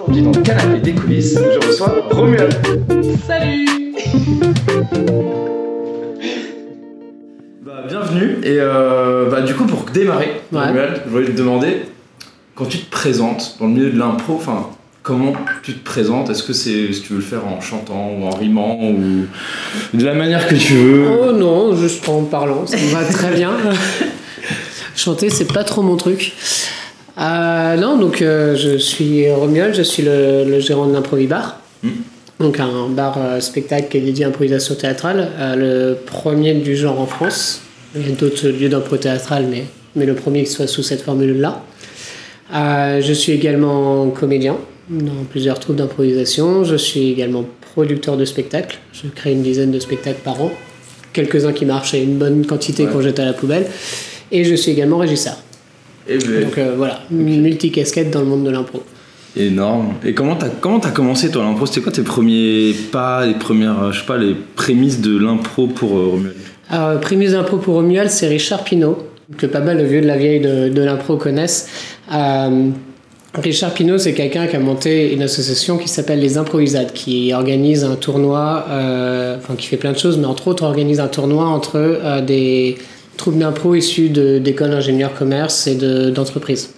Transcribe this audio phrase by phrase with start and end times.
[0.00, 2.54] Aujourd'hui dans le canapé des coulisses, je reçois Romuald.
[3.26, 3.94] Salut
[7.64, 8.38] Bah, bienvenue.
[8.42, 10.66] Et euh, bah, du coup, pour démarrer, Ouais.
[10.66, 11.82] Romuald, je voulais te demander,
[12.54, 14.68] quand tu te présentes dans le milieu de l'impro, enfin,
[15.02, 15.32] comment
[15.62, 16.28] tu te présentes?
[16.28, 19.24] Est-ce que c'est, si tu veux le faire en chantant ou en rimant ou
[19.94, 21.06] de la manière que tu veux?
[21.08, 23.52] Oh non, juste en parlant, ça me va très bien.
[24.96, 26.34] Chanter, c'est pas trop mon truc.
[27.20, 31.60] Euh, non, donc euh, je suis Romuald, je suis le, le gérant de l'Improvibar.
[31.82, 31.88] Hmm.
[32.38, 36.74] Donc un bar euh, spectacle qui est dédié à l'improvisation théâtrale, euh, le premier du
[36.76, 37.60] genre en France.
[37.94, 39.64] Il y a d'autres lieux d'impro théâtrale, mais,
[39.96, 41.62] mais le premier qui soit sous cette formule-là.
[42.52, 44.56] Je suis également comédien
[44.88, 46.62] dans plusieurs troupes d'improvisation.
[46.64, 47.44] Je suis également
[47.74, 48.78] producteur de spectacles.
[48.92, 50.52] Je crée une dizaine de spectacles par an.
[51.12, 52.92] Quelques-uns qui marchent et une bonne quantité Ouais.
[52.92, 53.66] qu'on jette à la poubelle.
[54.30, 55.36] Et je suis également régisseur.
[56.10, 58.82] Et ben, Donc euh, voilà, multi-casquette dans le monde de l'impro.
[59.36, 59.94] Énorme.
[60.04, 61.64] Et comment t'as comment t'as commencé toi l'impro?
[61.64, 65.68] C'était quoi tes premiers pas, les premières, euh, je sais pas, les prémices de l'impro
[65.68, 66.36] pour euh, Romuald?
[66.68, 68.98] Alors, prémisse d'impro pour Romuald, c'est Richard Pinault,
[69.36, 71.68] que pas mal de vieux de la vieille de, de l'impro connaissent.
[72.12, 72.70] Euh,
[73.34, 77.84] Richard Pinault, c'est quelqu'un qui a monté une association qui s'appelle Les Improvisades, qui organise
[77.84, 81.44] un tournoi, euh, enfin qui fait plein de choses, mais entre autres organise un tournoi
[81.44, 82.76] entre euh, des
[83.20, 86.70] troupes d'impro issues de- d'écoles d'ingénieurs commerce et de- d'entreprises.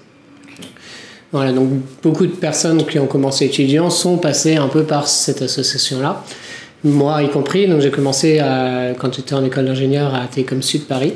[1.32, 1.68] Voilà, donc
[2.02, 6.22] beaucoup de personnes qui ont commencé étudiants sont passées un peu par cette association-là.
[6.84, 10.82] Moi y compris, donc j'ai commencé à- quand j'étais en école d'ingénieur à Télécom Sud
[10.84, 11.14] Paris.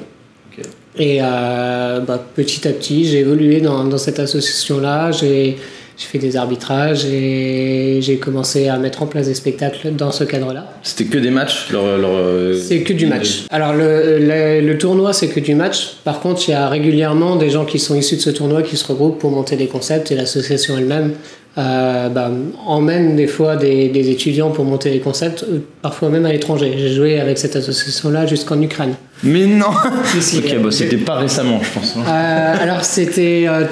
[0.99, 5.13] Et euh, bah, petit à petit, j'ai évolué dans, dans cette association-là.
[5.13, 5.59] J'ai
[5.99, 10.25] j'ai fait des arbitrages et j'ai commencé à mettre en place des spectacles dans ce
[10.25, 10.69] cadre-là.
[10.83, 13.45] C'était que des matchs leur, leur, euh, C'est que du match.
[13.51, 15.97] Alors le, le, le tournoi, c'est que du match.
[16.05, 18.77] Par contre, il y a régulièrement des gens qui sont issus de ce tournoi qui
[18.77, 21.13] se regroupent pour monter des concepts et l'association elle-même
[21.59, 22.31] euh, bah,
[22.67, 26.75] emmène des fois des, des étudiants pour monter des concepts, euh, parfois même à l'étranger.
[26.77, 28.95] J'ai joué avec cette association-là jusqu'en Ukraine.
[29.23, 29.71] Mais non
[30.21, 30.37] si.
[30.37, 31.95] Ok, bah c'était pas récemment, je pense.
[31.97, 32.03] hein.
[32.07, 33.65] Euh, alors c'était euh,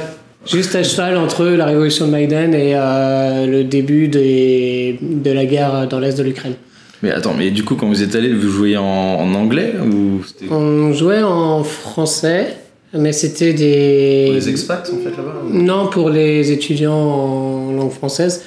[0.46, 5.44] juste à cheval entre la révolution de Maïden et euh, le début des, de la
[5.46, 6.54] guerre dans l'est de l'Ukraine.
[7.02, 10.22] Mais attends, mais du coup, quand vous êtes allé, vous jouiez en, en anglais ou
[10.50, 12.56] On jouait en français,
[12.94, 14.30] mais c'était pour des...
[14.32, 18.42] les expats en fait là-bas ou- Non, pour les étudiants en langue française.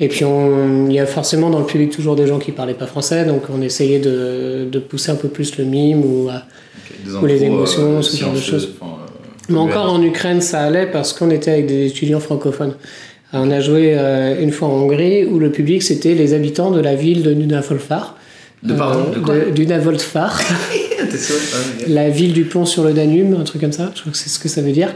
[0.00, 2.74] Et puis, on- il y a forcément dans le public toujours des gens qui parlaient
[2.74, 6.28] pas français, donc on essayait de, de pousser un peu plus le mime ou...
[7.06, 8.74] des Ou les émotions, euh, ce genre de choses.
[8.80, 9.01] enfin, euh,
[9.48, 12.74] Mais encore en Ukraine, ça allait parce qu'on était avec des étudiants francophones.
[13.32, 16.80] On a joué euh, une fois en Hongrie où le public c'était les habitants de
[16.80, 18.16] la ville de Nunavolfar.
[18.62, 20.38] De pardon, de quoi Nunavolfar,
[21.88, 23.90] la ville du pont sur le Danube, un truc comme ça.
[23.94, 24.94] Je crois que c'est ce que ça veut dire.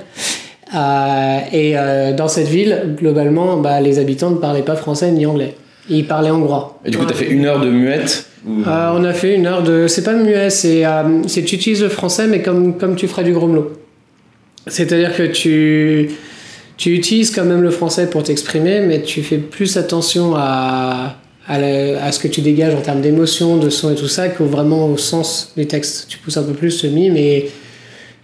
[0.75, 5.27] Euh, et euh, dans cette ville, globalement, bah, les habitants ne parlaient pas français ni
[5.27, 5.55] anglais.
[5.89, 6.81] Ils parlaient hongrois.
[6.85, 8.27] Et du coup, t'as fait une heure de muette.
[8.49, 9.87] Euh, on a fait une heure de.
[9.89, 10.85] C'est pas muet, c'est.
[10.85, 13.73] euh, c'est tu utilises le français, mais comme, comme tu ferais du gromelot.
[14.67, 16.11] C'est-à-dire que tu.
[16.79, 21.17] Tu utilises quand même le français pour t'exprimer, mais tu fais plus attention à,
[21.49, 24.29] à, la- à ce que tu dégages en termes d'émotion, de son et tout ça,
[24.29, 26.05] que vraiment au sens du texte.
[26.11, 27.49] Tu pousses un peu plus ce mime, et,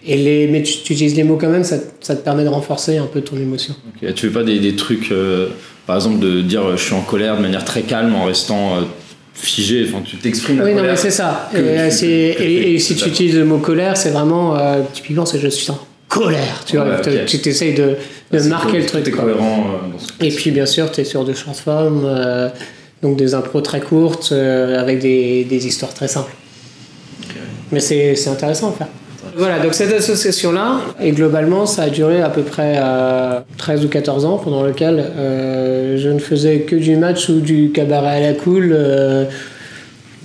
[0.07, 2.51] et les, mais tu, tu utilises les mots quand même, ça, ça te permet de
[2.51, 3.75] renforcer un peu ton émotion.
[4.03, 5.49] Ok, Tu fais pas des, des trucs, euh,
[5.87, 8.77] par exemple, de dire euh, je suis en colère de manière très calme en restant
[8.77, 8.81] euh,
[9.33, 9.87] figé.
[9.89, 10.93] Enfin, tu t'exprimes la Oui, non, colère.
[10.93, 11.49] mais c'est ça.
[11.55, 15.49] Et, tu- tu- si tu utilises le mot colère, c'est vraiment euh, typiquement c'est je
[15.49, 15.79] suis en
[16.13, 16.63] colère.
[16.67, 17.97] Tu vois, Ouais, tu- t'essayes de,
[18.49, 19.11] marquer le truc.
[19.11, 19.25] quoi.
[19.25, 19.67] cohérent
[20.21, 22.49] euh, Et puis bien sûr, tu es sur de short form, euh,
[23.03, 26.33] donc des impros très courtes euh, avec des, des histoires très simples.
[27.73, 28.89] Mais c'est c'est intéressant à faire.
[29.35, 33.89] Voilà, donc cette association-là, et globalement, ça a duré à peu près euh, 13 ou
[33.89, 38.21] 14 ans, pendant lequel euh, je ne faisais que du match ou du cabaret à
[38.21, 39.25] la cool, euh,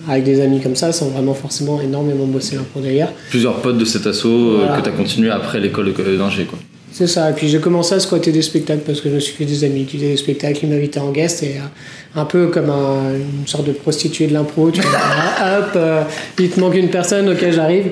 [0.10, 3.12] avec des amis comme ça, sans vraiment forcément énormément bosser l'impro d'ailleurs.
[3.30, 4.78] Plusieurs potes de cet assaut euh, Voilà.
[4.78, 6.58] que t'as continué après l'école d'ingé, quoi.
[6.92, 9.34] C'est ça, et puis j'ai commencé à squatter des spectacles parce que je me suis
[9.34, 12.48] fait des amis qui faisaient des spectacles, ils m'invitaient en guest et euh, un peu
[12.48, 14.90] comme un- une sorte de prostituée de l'impro, tu vois,
[15.40, 16.02] Ah, hop, euh,
[16.40, 17.88] il te manque une personne, ok j'arrive.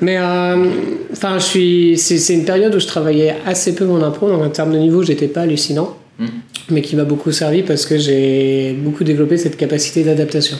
[0.00, 0.64] Mais euh,
[1.12, 4.48] enfin, je suis, c'est, une période où je travaillais assez peu mon impro, donc en
[4.50, 6.28] termes de niveau j'étais pas hallucinant, Mhm.
[6.70, 10.56] mais qui m'a beaucoup servi parce que j'ai beaucoup développé cette capacité d'adaptation.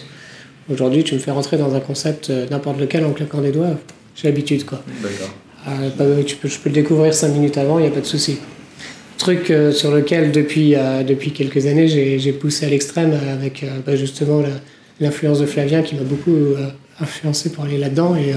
[0.71, 3.79] Aujourd'hui tu me fais rentrer dans un concept euh, n'importe lequel en claquant des doigts,
[4.15, 4.83] j'ai l'habitude quoi.
[5.03, 5.31] D'accord.
[5.69, 8.07] Euh, tu peux, je peux le découvrir 5 minutes avant, il n'y a pas de
[8.07, 8.39] souci.
[9.19, 13.97] Truc euh, sur lequel, depuis, euh, depuis quelques années, j'ai poussé à l'extrême avec bah,
[13.97, 14.43] justement
[15.01, 16.37] l'influence de Flavien qui m'a beaucoup
[17.01, 18.15] influencé pour aller là-dedans.
[18.17, 18.35] Et,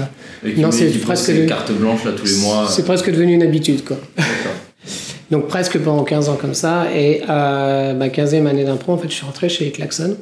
[0.48, 2.66] Et Non, c'est presque cartes blanches là tous les mois.
[2.68, 3.84] c'est presque devenu une habitude.
[3.84, 3.98] Quoi.
[5.30, 6.86] Donc presque pendant 15 ans comme ça.
[6.94, 10.16] Et ma 15e année d'impro, en fait, je suis rentré chez Klaxon.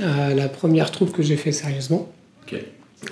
[0.00, 2.08] Euh, la première troupe que j'ai fait sérieusement.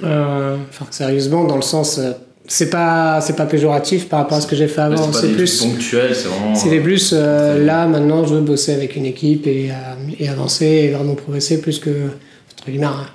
[0.02, 1.98] Euh, Enfin, sérieusement, dans le sens.
[1.98, 2.12] euh,
[2.48, 5.12] c'est pas, c'est pas péjoratif par rapport à ce que j'ai fait avant.
[5.12, 5.58] c'est plus.
[5.58, 6.54] trucs ponctuels, c'est vraiment.
[6.54, 7.12] C'est des plus.
[7.12, 9.70] là, maintenant, je veux bosser avec une équipe et,
[10.18, 11.90] et avancer et vraiment progresser plus que.
[11.90, 13.06] Entre guillemets, hein,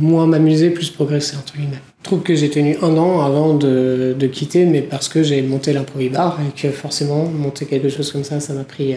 [0.00, 1.80] moins m'amuser, plus progresser, entre guillemets.
[2.02, 5.72] Troupe que j'ai tenu un an avant de, de quitter, mais parce que j'ai monté
[5.72, 8.96] l'improvibar et que forcément, monter quelque chose comme ça, ça m'a pris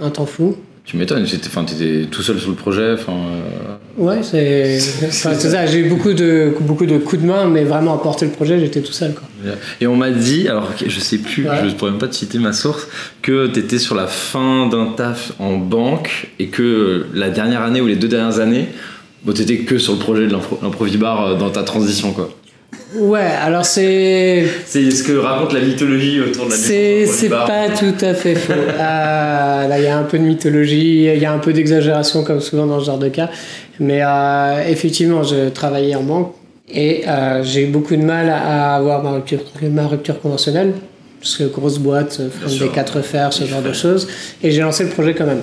[0.00, 0.56] un temps fou.
[0.90, 2.94] Tu m'étonnes, j'étais- enfin, t'étais tout seul sur le projet.
[2.94, 5.66] Enfin, euh, Ouais, c'est enfin, c'est ça.
[5.66, 8.58] J'ai eu beaucoup de, beaucoup de coups de main, mais vraiment à porter le projet,
[8.58, 9.12] j'étais tout seul.
[9.12, 9.28] Quoi.
[9.82, 11.56] Et on m'a dit, alors je sais plus, Ouais.
[11.60, 12.88] je ne pourrais même pas te citer ma source,
[13.20, 17.82] que tu étais sur la fin d'un taf en banque et que la dernière année
[17.82, 18.68] ou les deux dernières années,
[19.24, 22.12] bon, tu étais que sur le projet de l'impro- l'improvibar euh, dans ta transition.
[22.12, 22.30] quoi.
[22.94, 24.46] Ouais, alors c'est.
[24.64, 28.34] C'est ce que raconte la mythologie autour de la C'est c'est pas tout à fait
[28.34, 28.52] faux.
[28.78, 32.22] Euh, là, il y a un peu de mythologie, il y a un peu d'exagération,
[32.22, 33.28] comme souvent dans ce genre de cas.
[33.80, 36.32] Mais euh, effectivement, je travaillais en banque
[36.72, 40.74] et euh, j'ai eu beaucoup de mal à avoir ma rupture, ma rupture conventionnelle.
[41.20, 42.20] Parce que grosse boîte,
[42.60, 44.06] des quatre fers, ce genre de choses.
[44.42, 45.42] Et j'ai lancé le projet quand même.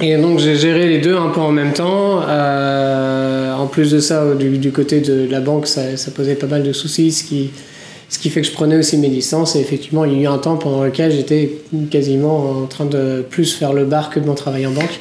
[0.00, 2.20] Et donc j'ai géré les deux un peu en même temps.
[2.26, 6.34] Euh, en plus de ça, au- du, du côté de la banque, ça, ça posait
[6.34, 7.50] pas mal de soucis, ce qui,
[8.08, 9.56] ce qui fait que je prenais aussi mes licences.
[9.56, 11.50] Et effectivement, il y a eu un temps pendant lequel j'étais
[11.90, 14.98] quasiment en train de plus faire le bar que de mon travail en banque.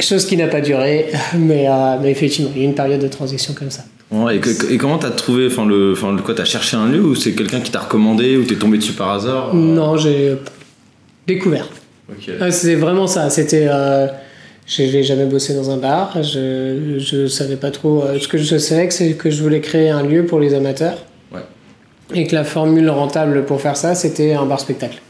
[0.00, 1.06] Chose qui n'a pas duré,
[1.38, 3.84] mais, euh, mais effectivement, il y a eu une période de transition comme ça.
[4.10, 6.88] Ouais, et, que- et comment t'as trouvé, enfin le, enfin le quoi, t'as cherché un
[6.88, 10.34] lieu ou c'est quelqu'un qui t'a recommandé ou t'es tombé dessus par hasard Non, j'ai
[11.26, 11.68] découvert.
[12.10, 12.30] Ok.
[12.40, 13.30] Ah, c'est vraiment ça.
[13.30, 13.66] C'était.
[13.68, 14.06] Euh,
[14.66, 16.22] j'ai jamais bossé dans un bar.
[16.22, 18.02] Je, je savais pas trop.
[18.02, 20.98] euh, ce que je savais, c'est que je voulais créer un lieu pour les amateurs.
[21.32, 21.40] Ouais.
[22.14, 25.00] Et que la formule rentable pour faire ça, c'était un bar spectacle.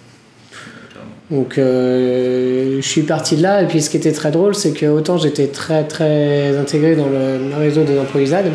[1.31, 3.63] Donc, euh, je suis parti de là.
[3.63, 7.09] Et puis, ce qui était très drôle, c'est que autant j'étais très, très intégré dans
[7.09, 8.51] le réseau des improvisades,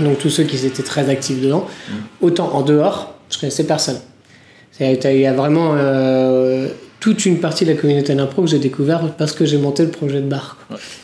[0.00, 1.66] donc tous ceux qui étaient très actifs dedans,
[2.20, 3.98] autant en dehors, je connaissais personne.
[4.80, 6.27] Il y a vraiment euh,
[7.00, 9.90] toute une partie de la communauté d'impro que j'ai découvert parce que j'ai monté le
[9.90, 10.56] projet de bar.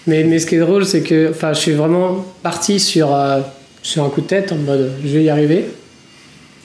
[0.06, 3.40] Mais, mais ce qui est drôle, c'est que je suis vraiment parti sur, euh,
[3.82, 5.66] sur un coup de tête en mode je vais y arriver.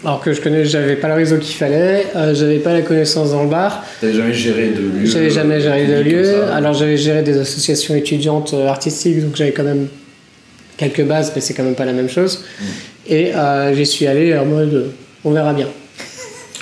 [0.04, 3.32] Alors que je connais, j'avais pas le réseau qu'il fallait, euh, j'avais pas la connaissance
[3.32, 6.24] dans le bar, T'avais jamais géré de lieu j'avais jamais géré de comme lieu.
[6.24, 9.90] ça Alors j'avais géré des associations étudiantes euh, artistiques, donc j'avais quand même
[10.78, 12.46] quelques bases, mais c'est quand même pas la même chose.
[13.08, 14.88] Et euh, j'y suis allé en mode euh,
[15.26, 15.68] on verra bien.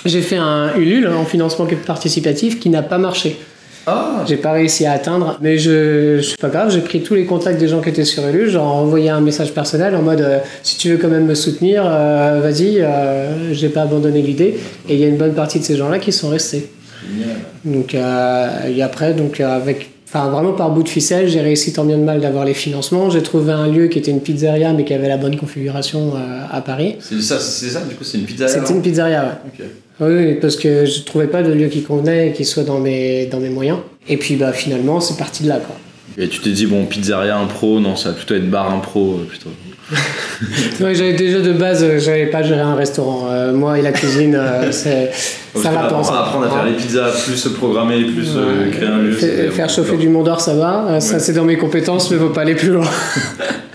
[0.04, 3.38] J'ai fait un Ulule en financement participatif qui n'a pas marché.
[3.86, 7.14] Ah J'ai pas réussi à atteindre, mais je, je suis pas grave, j'ai pris tous
[7.14, 10.20] les contacts des gens qui étaient sur Ulule, j'ai envoyé un message personnel en mode
[10.20, 14.58] euh, si tu veux quand même me soutenir, euh, vas-y, euh, j'ai pas abandonné l'idée.
[14.90, 16.68] Et il y a une bonne partie de ces gens-là qui sont restés.
[17.10, 17.36] Génial.
[17.64, 21.84] Donc, euh, et après, donc, avec, enfin, vraiment par bout de ficelle, j'ai réussi tant
[21.84, 23.08] bien de mal d'avoir les financements.
[23.08, 26.42] J'ai trouvé un lieu qui était une pizzeria, mais qui avait la bonne configuration euh,
[26.50, 26.96] à Paris.
[27.00, 28.48] C'est ça, c'est ça, du coup, c'est une pizza.
[28.48, 29.64] C'était une pizzeria, ouais.
[29.64, 29.66] Ok.
[30.00, 33.26] Oui, parce que je trouvais pas de lieu qui convenait et qui soit dans mes,
[33.26, 33.78] dans mes moyens.
[34.08, 35.76] Et puis, bah, finalement, c'est parti de là, quoi.
[36.16, 39.24] Et tu t'es dit, bon, pizzeria impro, non, ça va plutôt être bar impro, euh,
[39.24, 39.50] plutôt.
[40.80, 43.28] Ouais, j'avais déjà de base, euh, j'avais pas géré un restaurant.
[43.30, 45.10] Euh, moi et la cuisine, euh, c'est,
[45.54, 48.98] ça va pas apprendre à faire les pizzas, plus se programmer, plus euh, créer un
[48.98, 49.12] lieu.
[49.12, 51.00] Faire chauffer du Mont d'Or, ça va.
[51.00, 52.86] Ça, c'est dans mes compétences, mais faut pas aller plus loin.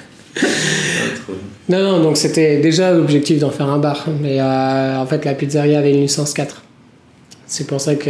[1.69, 4.05] Non, non, donc c'était déjà l'objectif d'en faire un bar.
[4.21, 6.61] Mais euh, en fait, la pizzeria avait une licence 4.
[7.45, 8.09] C'est pour ça que.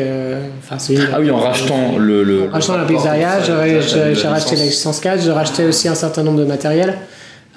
[0.59, 0.77] Enfin,
[1.13, 2.23] Ah oui, en rachetant le.
[2.23, 6.23] le En rachetant la pizzeria, j'ai racheté la licence 4, j'ai racheté aussi un certain
[6.23, 6.97] nombre de matériel.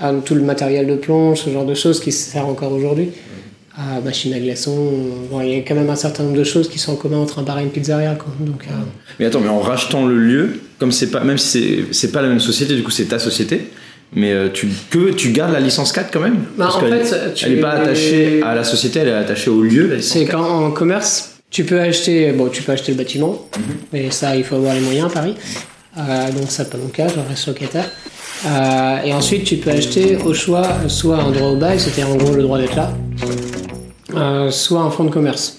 [0.03, 3.13] Euh, tout le matériel de plonge, ce genre de choses qui se sert encore aujourd'hui.
[3.79, 4.91] Euh, machine à glaçons.
[5.31, 7.19] Bon, il y a quand même un certain nombre de choses qui sont en commun
[7.19, 8.15] entre un bar et une pizzeria.
[8.15, 8.33] Quoi.
[8.41, 8.67] Donc,
[9.19, 12.29] Mais attends, mais en rachetant le lieu, comme c'est pas, même si c'est pas la
[12.29, 13.71] même société, du coup c'est ta société,
[14.15, 16.45] mais euh, tu, que, tu gardes la licence 4 quand même?
[16.57, 19.51] Bah, en qu'elle- fait, tu- elle est pas attachée à la société, elle est attachée
[19.51, 19.99] au lieu.
[20.01, 20.31] C'est 4.
[20.37, 23.47] quand en commerce, tu peux acheter, bon, tu peux acheter le bâtiment,
[23.93, 25.35] mais ça, il faut avoir les moyens à Paris.
[25.99, 27.89] Euh, donc ça, pas mon cas, je reste locataire.
[28.47, 32.17] Euh, et ensuite, tu peux acheter au choix soit un droit au bail, c'est-à-dire en
[32.17, 32.93] gros le droit d'être là,
[34.15, 35.59] euh, soit un fonds de commerce.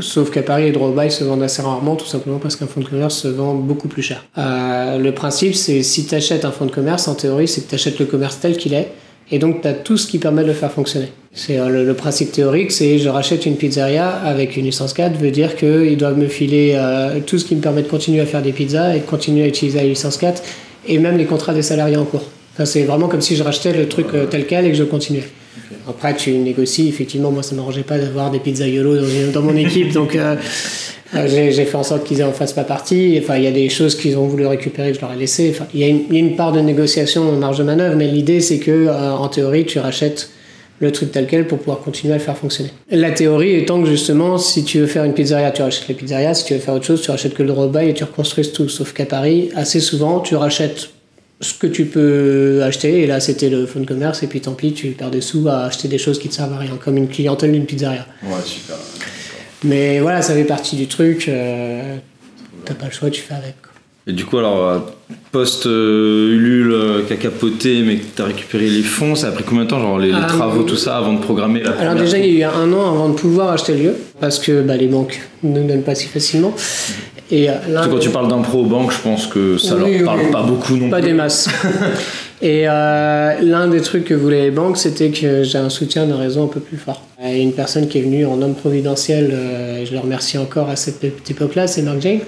[0.00, 2.66] Sauf qu'à Paris, les droits au bail se vendent assez rarement, tout simplement parce qu'un
[2.66, 4.24] fonds de commerce se vend beaucoup plus cher.
[4.38, 7.68] Euh, le principe, c'est si tu achètes un fonds de commerce, en théorie, c'est que
[7.68, 8.88] tu achètes le commerce tel qu'il est,
[9.30, 11.08] et donc tu as tout ce qui permet de le faire fonctionner.
[11.32, 15.16] C'est euh, le, le principe théorique, c'est je rachète une pizzeria avec une licence 4,
[15.16, 18.26] veut dire qu'ils doivent me filer euh, tout ce qui me permet de continuer à
[18.26, 20.42] faire des pizzas et de continuer à utiliser la licence 4,
[20.86, 22.24] et même les contrats des salariés en cours.
[22.54, 24.84] Enfin, c'est vraiment comme si je rachetais le truc euh, tel quel et que je
[24.84, 25.24] continuais.
[25.88, 26.88] Après, tu négocies.
[26.88, 30.36] Effectivement, moi, ça m'arrangeait pas d'avoir des pizzaiolos dans, dans mon équipe, donc euh,
[31.14, 33.18] euh, j'ai fait en sorte qu'ils en fassent pas partie.
[33.22, 35.50] Enfin, il y a des choses qu'ils ont voulu récupérer que je leur ai laissé.
[35.54, 38.58] Enfin, il y, a une- part de négociation en marge de manœuvre, mais l'idée, c'est
[38.58, 40.30] que, euh, en théorie, tu rachètes
[40.80, 42.70] le truc tel quel pour pouvoir continuer à le faire fonctionner.
[42.90, 46.34] La théorie étant que justement, si tu veux faire une pizzeria, tu rachètes la pizzeria,
[46.34, 48.68] si tu veux faire autre chose, tu rachètes que le drop-by et tu reconstruis tout.
[48.68, 50.88] Sauf qu'à Paris, assez souvent, tu rachètes
[51.44, 54.52] ce que tu peux acheter, et là c'était le fonds de commerce, et puis tant
[54.54, 56.96] pis, tu perds des sous à acheter des choses qui te servent à rien, comme
[56.96, 58.06] une clientèle d'une pizzeria.
[58.24, 58.76] Ouais, super.
[59.64, 61.96] Mais voilà, ça fait partie du truc, euh,
[62.64, 63.54] t'as pas le choix, tu fais avec.
[63.62, 63.70] quoi.
[64.06, 64.78] Et du coup, alors, euh,
[65.32, 69.32] post euh, Ulule euh, qui a capoté, mais que t'as récupéré les fonds, ça a
[69.32, 70.66] pris combien de temps, genre les, les Ah, travaux, oui.
[70.66, 73.08] tout ça, avant de programmer la Alors déjà, il y a eu un an avant
[73.08, 76.54] de pouvoir acheter le lieu, parce que bah, les banques ne donnent pas si facilement.
[77.36, 79.74] Et euh, l'un Parce que quand tu parles d'impro aux banques, je pense que ça
[79.76, 80.30] Oui, leur parle oui.
[80.30, 81.08] pas beaucoup non Pas plus.
[81.08, 81.48] des masses.
[82.42, 86.16] Et euh, l'un des trucs que voulaient les banques, c'était que j'ai un soutien d'un
[86.16, 87.02] réseau un peu plus fort.
[87.24, 90.76] Une personne qui est venue en homme providentiel, euh, et je le remercie encore à
[90.76, 92.20] cette époque-là, c'est Mark Jane,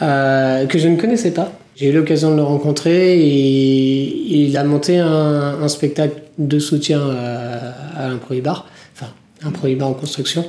[0.00, 1.52] euh, que je ne connaissais pas.
[1.76, 7.00] J'ai eu l'occasion de le rencontrer et il a monté un, un spectacle de soutien
[7.00, 9.10] à, à un Prohibar, enfin
[9.44, 10.44] un Prohibar en construction,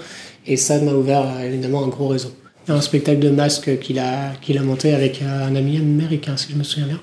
[0.45, 2.29] et ça m'a ouvert évidemment un gros réseau.
[2.69, 6.57] Un spectacle de masque qu'il a, qu'il a monté avec un ami américain, si je
[6.57, 6.99] me souviens bien.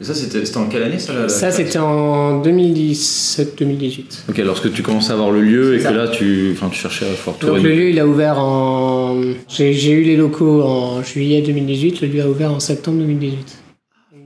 [0.00, 4.24] Et ça, c'était en quelle année ça la- Ça, c'était en 2017-2018.
[4.28, 7.06] Ok, lorsque tu commençais à avoir le lieu et que là, tu, enfin, tu cherchais
[7.06, 9.20] à fort Donc le lieu, il a ouvert en...
[9.48, 13.58] J'ai eu les locaux en juillet 2018, le lieu a ouvert en septembre 2018.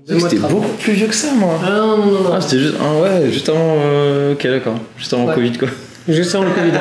[0.08, 1.58] Deux mois de C'était beaucoup plus vieux que ça, moi.
[1.64, 2.30] Ah non, non, non, non.
[2.34, 5.34] Ah, c'était juste, ah ouais, juste avant, euh, ok, d'accord, juste avant Ouais.
[5.34, 5.68] Covid, quoi.
[6.08, 6.78] Juste avant le Covid.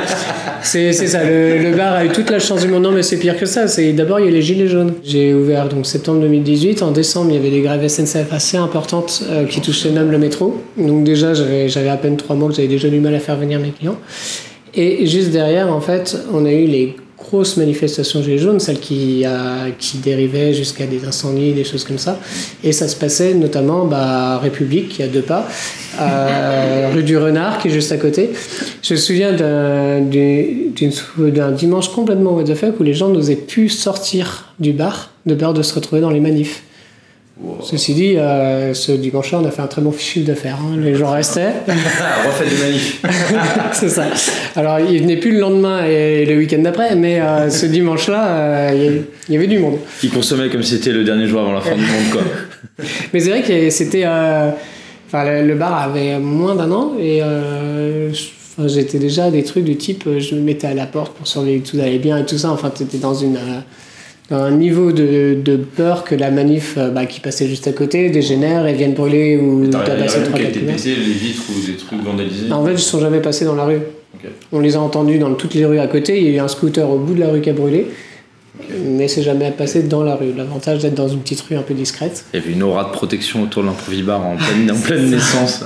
[0.61, 2.83] C'est ça, le, bar a eu toute la chance du monde.
[2.83, 3.65] Non, mais c'est pire que ça.
[3.93, 4.93] D'abord, il y a les gilets jaunes.
[5.03, 6.81] J'ai ouvert donc septembre 2018.
[6.83, 10.17] En décembre, il y avait des grèves SNCF assez importantes euh, qui touchaient même le
[10.17, 10.61] métro.
[10.77, 13.59] Donc déjà, j'avais à peine trois mois que j'avais déjà du mal à faire venir
[13.59, 13.97] mes clients.
[14.73, 19.23] Et juste derrière, en fait, on a eu les grosses manifestations gilets jaunes, celles qui,
[19.25, 22.19] euh, qui dérivaient jusqu'à des incendies, des choses comme ça.
[22.63, 25.47] Et ça se passait notamment bah, à République, qui a deux pas,
[26.93, 28.31] rue du Renard, qui est juste à côté.
[28.81, 30.01] Je me souviens d'un
[31.51, 35.53] dimanche complètement what the fuck où les gens n'osaient plus sortir du bar de peur
[35.53, 36.63] de se retrouver dans les manifs.
[37.63, 40.57] Ceci dit, euh, ce dimanche-là, on a fait un très bon chiffre d'affaires.
[40.61, 40.77] hein.
[40.81, 41.53] Les gens restaient.
[41.67, 43.01] Ah, refait des manifs.
[43.73, 44.05] c'est ça.
[44.57, 48.71] Alors, il venait plus le lendemain et le week-end d'après, mais euh, ce dimanche-là, euh,
[48.75, 49.77] il y avait- il y avait du monde.
[50.03, 52.21] Ils consommaient comme si c'était le dernier jour avant la fin du monde, quoi.
[53.13, 54.03] Mais c'est vrai que c'était.
[54.05, 54.49] euh,
[55.07, 57.21] Enfin, le, bar avait moins d'un an et
[58.67, 61.69] j'étais déjà des trucs du type je me mettais à la porte pour surveiller que
[61.69, 62.51] tout allait bien et tout ça.
[62.51, 63.39] Enfin, t'étais dans une.
[64.31, 68.09] Un niveau de, de peur que la manif euh, bah, qui passait juste à côté
[68.09, 72.51] dégénère et vienne brûler ou tabasser trois quatre les vitres ou des trucs vandalisés.
[72.51, 73.79] En fait, ils sont jamais passés dans la rue.
[74.51, 76.19] On les a entendus dans toutes les rues à côté.
[76.19, 77.87] Il y a eu un scooter au bout de la rue qui a brûlé.
[78.85, 80.33] Mais c'est jamais passé dans la rue.
[80.35, 82.25] L'avantage d'être dans une petite rue un peu discrète.
[82.33, 85.63] Il y avait une aura de protection autour de l'improvibar en pleine, en pleine naissance.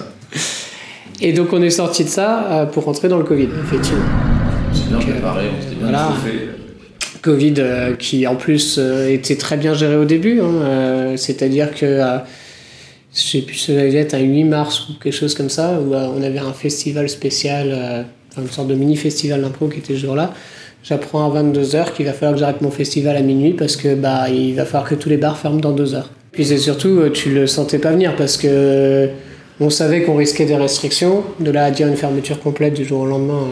[1.21, 4.03] Et donc on est sorti de ça euh, pour rentrer dans le Covid, effectivement.
[4.73, 6.07] C'est bien euh, préparé, on s'était bien voilà.
[6.09, 6.49] chauffé.
[7.23, 10.41] Covid euh, qui en plus euh, était très bien géré au début.
[10.41, 11.99] hein, euh, C'est-à-dire que
[13.15, 16.21] je sais plus si être un 8 mars ou quelque chose comme ça, où on
[16.21, 18.05] avait un festival spécial,
[18.37, 20.33] une sorte de mini-festival d'impro qui était ce jour-là.
[20.83, 24.29] J'apprends à 22h qu'il va falloir que j'arrête mon festival à minuit parce que bah
[24.29, 26.09] il va falloir que tous les bars ferment dans deux heures.
[26.31, 29.09] Puis c'est surtout, tu le sentais pas venir parce que
[29.59, 31.23] on savait qu'on risquait des restrictions.
[31.39, 33.47] De là à dire une fermeture complète du jour au lendemain,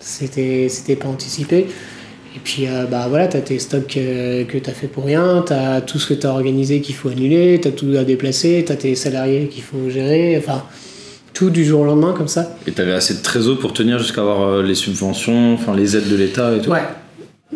[0.00, 1.66] c'était pas anticipé.
[2.36, 5.80] Et puis, euh, bah voilà, t'as tes stocks euh, que t'as fait pour rien, t'as
[5.80, 9.46] tout ce que t'as organisé qu'il faut annuler, t'as tout à déplacer, t'as tes salariés
[9.46, 10.64] qu'il faut gérer, enfin,
[11.32, 12.56] tout du jour au lendemain comme ça.
[12.66, 16.08] Et t'avais assez de trésor pour tenir jusqu'à avoir euh, les subventions, enfin les aides
[16.08, 16.70] de l'État et tout.
[16.70, 16.82] Ouais.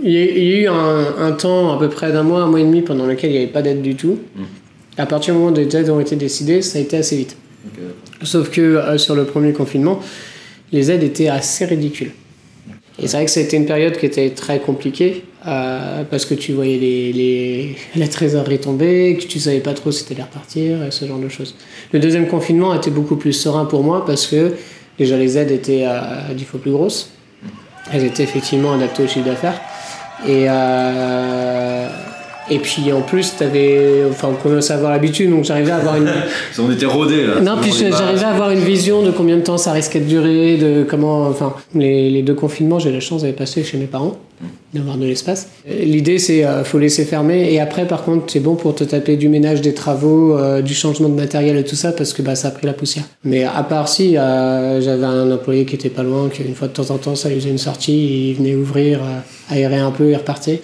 [0.00, 2.42] Il y a, il y a eu un, un temps, à peu près d'un mois,
[2.42, 4.20] un mois et demi, pendant lequel il n'y avait pas d'aide du tout.
[4.96, 7.36] À partir du moment où des aides ont été décidées, ça a été assez vite.
[8.22, 10.00] Sauf que euh, sur le premier confinement,
[10.70, 12.12] les aides étaient assez ridicules.
[13.00, 16.52] Et c'est vrai que c'était une période qui était très compliquée euh, parce que tu
[16.52, 20.90] voyais les, les, la trésorerie tomber, que tu savais pas trop si t'allais repartir, et
[20.90, 21.54] ce genre de choses.
[21.92, 24.54] Le deuxième confinement était beaucoup plus serein pour moi parce que
[24.98, 27.10] déjà les aides étaient à dix fois plus grosses.
[27.92, 29.60] Elles étaient effectivement adaptées au chiffre d'affaires.
[30.26, 31.88] Et, euh,
[32.50, 35.96] Et puis en plus, t'avais, enfin, on commençait à avoir l'habitude, donc j'arrivais à avoir
[35.96, 36.10] une.
[36.58, 37.40] On était rodés là.
[37.40, 40.56] Non, puis j'arrivais à avoir une vision de combien de temps ça risquait de durer,
[40.56, 41.26] de comment.
[41.28, 44.16] Enfin, les, les deux confinements, j'ai la chance d'aller passer chez mes parents,
[44.72, 45.48] d'avoir de l'espace.
[45.68, 47.52] L'idée, c'est euh, faut laisser fermer.
[47.52, 50.74] Et après, par contre, c'est bon pour te taper du ménage, des travaux, euh, du
[50.74, 53.04] changement de matériel et tout ça, parce que bah, ça a pris la poussière.
[53.24, 56.68] Mais à part si, euh, j'avais un employé qui était pas loin, qui une fois
[56.68, 59.90] de temps en temps, ça lui faisait une sortie, il venait ouvrir, euh, aérer un
[59.90, 60.60] peu et repartait.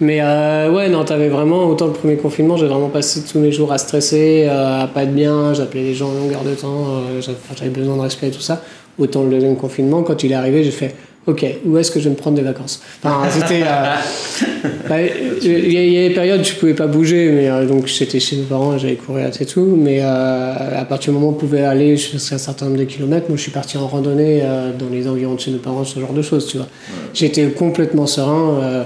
[0.00, 3.52] Mais euh, ouais, non, t'avais vraiment, autant le premier confinement, j'ai vraiment passé tous mes
[3.52, 6.86] jours à stresser, euh, à pas être bien, j'appelais les gens à longueur de temps,
[6.88, 7.20] euh,
[7.56, 8.62] j'avais besoin de respect et tout ça.
[8.98, 10.94] Autant le deuxième confinement, quand il est arrivé, j'ai fait
[11.26, 12.80] Ok, où est-ce que je vais me prendre des vacances?
[13.02, 13.62] Enfin, c'était.
[14.88, 14.94] bah,
[15.42, 18.44] Il y, a- des périodes où je pouvais pas bouger, mais donc j'étais chez mes
[18.44, 19.74] parents, j'allais courir, c'est tout.
[19.76, 23.26] Mais à partir du moment où on pouvait aller jusqu'à un certain nombre de kilomètres,
[23.28, 24.40] moi je suis parti en randonnée
[24.78, 26.68] dans les environs de chez mes parents, ce genre de choses, tu vois.
[27.12, 28.84] J'étais complètement serein,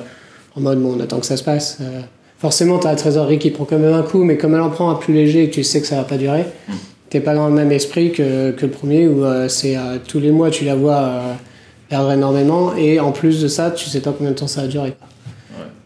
[0.61, 1.79] en mode bon, on attend que ça se passe.
[1.81, 2.01] euh.
[2.39, 4.91] forcément, t'as la trésorerie qui prend quand même un coup, mais comme elle en prend
[4.91, 6.45] un plus léger et que tu sais que ça va pas durer,
[7.11, 10.21] t'es pas dans le même esprit que, que le premier où euh, c'est euh, tous
[10.21, 11.23] les mois tu la vois
[11.89, 14.69] perdre énormément et en plus de ça, tu sais pas combien de temps ça va
[14.69, 14.95] durer.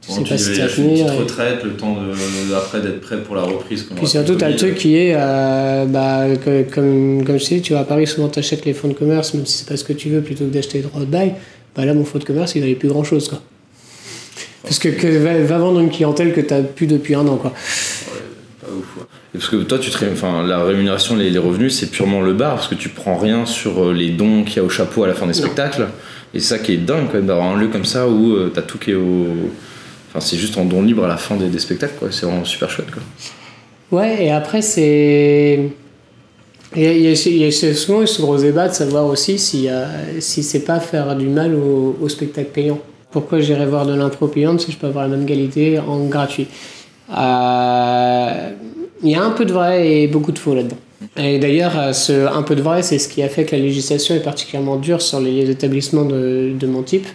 [0.06, 1.06] Tu sais pas si tu vas une tenir.
[1.06, 3.86] petite et- retraite, le temps de, après d'être prêt pour la reprise.
[3.96, 7.62] Puis surtout, tu as le truc qui est, euh, bah, que- comme, comme je dis,
[7.62, 9.78] tu vas à Paris, souvent tu achètes les fonds de commerce, même si c'est pas
[9.78, 11.32] ce que tu veux, plutôt que d'acheter des droits de bail.
[11.74, 13.28] Bah là, mon fonds de commerce, il valait plus grand chose.
[13.28, 13.40] Quoi.
[14.64, 17.36] Parce que, que va, va vendre une clientèle que tu plus depuis un an.
[17.36, 17.50] Quoi.
[17.50, 19.02] Pas ouf, ouais.
[19.34, 22.32] Et parce que toi, tu te enfin, la rémunération, les, les revenus, c'est purement le
[22.32, 25.04] bar, parce que tu prends rien sur euh, les dons qu'il y a au chapeau
[25.04, 25.88] à la fin des spectacles.
[26.32, 28.50] Et c'est ça qui est dingue, quand même, d'avoir un lieu comme ça où euh,
[28.54, 29.26] t'as tout qui est au.
[30.10, 32.08] Enfin, c'est juste en don libre à la fin des, des spectacles, quoi.
[32.10, 33.02] C'est vraiment super chouette, quoi.
[34.00, 35.68] Ouais, et après, c'est.
[36.76, 39.68] Il y a, il y a- souvent ce gros débat de savoir aussi si,
[40.18, 42.80] si c'est pas faire du mal au, au spectacle payant.
[43.14, 46.48] Pourquoi j'irais voir de l'impro payante si je peux avoir la même qualité en gratuit
[47.16, 48.50] Euh,
[49.04, 50.78] Il y a un peu de vrai et beaucoup de faux là-dedans.
[51.16, 53.62] Et d'ailleurs, euh, ce un peu de vrai, c'est ce qui a fait que la
[53.62, 57.06] législation est particulièrement dure sur les établissements de, de mon type.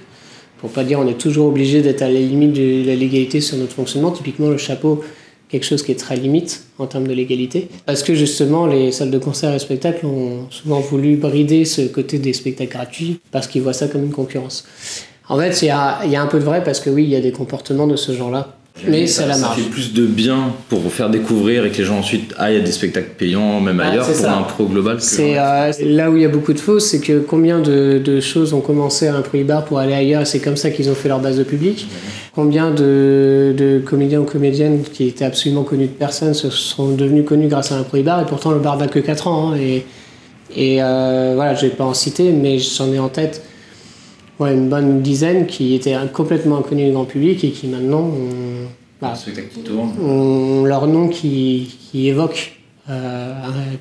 [0.59, 3.57] Pour pas dire on est toujours obligé d'être à la limite de la légalité sur
[3.57, 4.11] notre fonctionnement.
[4.11, 5.01] Typiquement, le chapeau,
[5.49, 7.67] quelque chose qui est très limite en termes de légalité.
[7.85, 12.19] Parce que justement, les salles de concert et spectacles ont souvent voulu brider ce côté
[12.19, 14.63] des spectacles gratuits parce qu'ils voient ça comme une concurrence.
[15.29, 17.03] En fait, il y a, il y a un peu de vrai parce que oui,
[17.03, 18.55] il y a des comportements de ce genre-là.
[18.87, 19.57] Mais c'est la ça marge.
[19.57, 22.71] fait plus de bien pour faire découvrir et que les gens ensuite aillent à des
[22.71, 24.27] spectacles payants, même Ah, ailleurs, pour ça.
[24.27, 25.01] l'impro global.
[25.01, 28.21] C'est euh, là où il y a beaucoup de fausses, c'est que combien de, de
[28.21, 30.89] choses ont commencé à un prix bar pour aller ailleurs, et c'est comme ça qu'ils
[30.89, 31.87] ont fait leur base de public.
[32.33, 37.25] Combien de, de comédiens ou comédiennes qui étaient absolument connus de personne se sont devenus
[37.25, 39.51] connus grâce à un prix bar, et pourtant le bar n'a que 4 ans.
[39.51, 39.83] hein, et
[40.55, 43.43] et euh, voilà, je vais pas en citer, mais j'en ai en tête
[44.39, 48.67] ouais, une bonne dizaine qui étaient complètement inconnus du grand public et qui maintenant ont,
[49.01, 49.91] bah, qui tourne.
[50.01, 53.33] ont leur nom qui, qui évoque euh,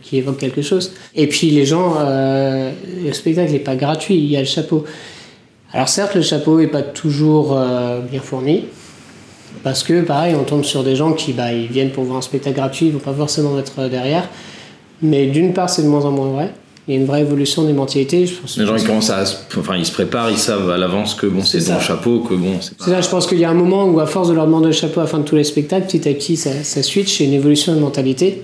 [0.03, 0.93] qui évoque quelque chose.
[1.15, 4.85] Et puis les gens, euh, le spectacle n'est pas gratuit, il y a le chapeau.
[5.73, 8.65] Alors certes, le chapeau n'est pas toujours euh, bien fourni,
[9.63, 12.23] parce que pareil, on tombe sur des gens qui bah, ils viennent pour voir un
[12.23, 14.29] spectacle gratuit, ils vont pas forcément être euh, derrière.
[15.01, 16.53] Mais d'une part, c'est de moins en moins vrai.
[16.89, 18.27] Il y a une vraie évolution des mentalités.
[18.27, 19.27] Je pense Les gens, ils commencent à.
[19.27, 22.33] se- Enfin, ils se préparent, ils savent à l'avance que bon, c'est le chapeau, que
[22.35, 22.73] bon, c'est.
[22.81, 24.67] C'est ça, je pense qu'il y a un moment où, à force de leur demander
[24.69, 27.19] le chapeau à la fin de tous les spectacles, petit à petit, ça, ça switch,
[27.19, 28.43] c'est une évolution de mentalité.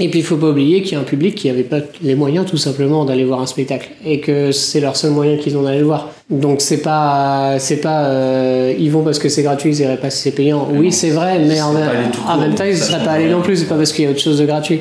[0.00, 2.14] Et puis, il faut pas oublier qu'il y a un public qui n'avait pas les
[2.14, 3.88] moyens, tout simplement, d'aller voir un spectacle.
[4.04, 6.10] Et que c'est leur seul moyen qu'ils ont d'aller le voir.
[6.30, 10.10] Donc, c'est pas, c'est pas, euh, ils vont parce que c'est gratuit, ils iraient pas
[10.10, 10.68] si c'est payant.
[10.70, 11.88] Oui, c'est vrai, mais en, même-
[12.26, 14.10] en temps, ils ne seraient pas allés non plus, c'est pas parce qu'il y a
[14.10, 14.80] autre chose de gratuit.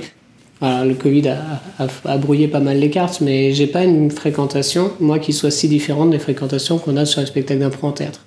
[0.60, 1.38] Voilà, le Covid a,
[1.80, 5.52] a- a brouillé pas mal les cartes, mais j'ai pas une fréquentation, moi, qui soit
[5.52, 8.22] si différente des fréquentations qu'on a sur les spectacles d'impro en théâtre.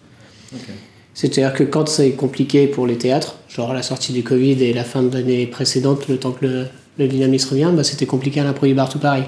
[1.14, 4.84] C'est-à-dire que quand c'est compliqué pour les théâtres, genre la sortie du Covid et la
[4.84, 6.66] fin de l'année précédente, le temps que le,
[6.98, 9.24] le dynamisme revient, bah, c'était compliqué à l'impro bar tout pareil.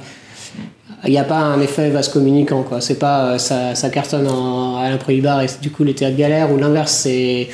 [1.04, 2.80] Il n'y a pas un effet vase communicant, quoi.
[2.80, 6.16] C'est pas euh, ça, ça cartonne en, à l'impro bar et du coup les théâtres
[6.16, 7.48] galèrent ou l'inverse, c'est.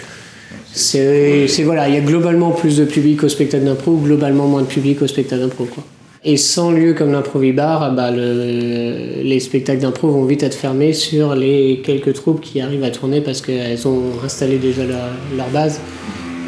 [0.73, 4.67] C'est voilà, il y a globalement plus de public au spectacle d'impro, globalement moins de
[4.67, 5.83] public au spectacle d'impro, quoi.
[6.25, 11.35] Et sans lieu comme l'improvibar, bah le, les spectacles d'impro vont vite être fermés sur
[11.37, 15.81] les quelques troupes qui arrivent à tourner parce qu'elles ont installé déjà leur, leur base.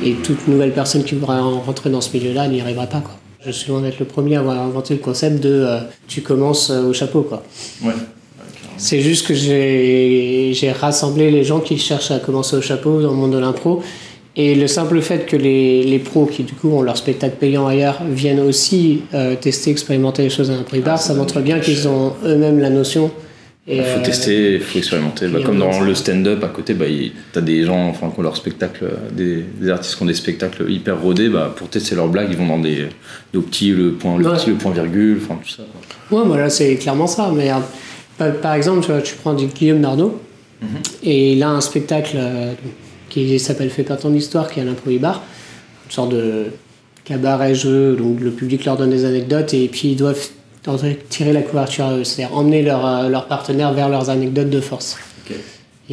[0.04, 3.00] Et toute nouvelle personne qui voudra en- rentrer dans ce milieu-là n'y arrivera pas.
[3.00, 3.12] Quoi.
[3.46, 5.78] Je suis loin d'être le premier à avoir inventé le concept de euh,
[6.08, 7.22] tu commences euh, au chapeau.
[7.22, 7.42] Quoi.
[7.84, 7.92] Ouais.
[8.76, 13.16] C'est juste que j'ai rassemblé les gens qui cherchent à commencer au chapeau dans le
[13.16, 13.82] monde de l'impro.
[14.42, 17.66] Et le simple fait que les, les pros qui du coup ont leur spectacle payant
[17.66, 21.14] ailleurs viennent aussi euh, tester, expérimenter les choses à un prix bar, Ah, ça ça
[21.14, 23.10] montre bien qu'ils ont eux-mêmes la notion
[23.68, 25.26] Il faut euh, tester, il faut expérimenter.
[25.28, 26.86] Bah, comme dans le stand-up à côté, bah,
[27.32, 30.70] t'as des gens enfin, qui ont leur spectacle, des, des artistes qui ont des spectacles
[30.70, 31.28] hyper rodés.
[31.28, 32.86] Bah, pour tester leurs blagues, ils vont dans des,
[33.32, 34.36] des au petit, le point, le Ouais.
[34.36, 35.64] petit, le point virgule, enfin tout ça.
[36.10, 37.30] Ouais, voilà, c'est clairement ça.
[37.36, 40.18] Mais euh, par, exemple, tu, vois, tu prends du Guillaume Nardo,
[40.62, 40.68] Mhm.
[41.04, 42.52] et il a un spectacle euh,
[43.10, 45.22] qui s'appelle Fais pas ton histoire, qui est à l'improvibar,
[45.86, 46.46] une sorte de
[47.04, 50.28] cabaret-jeu, donc le public leur donne des anecdotes, et puis ils doivent
[51.08, 54.60] tirer la couverture à eux, c'est-à-dire emmener leur, euh, leur partenaire vers leurs anecdotes de
[54.60, 54.96] force.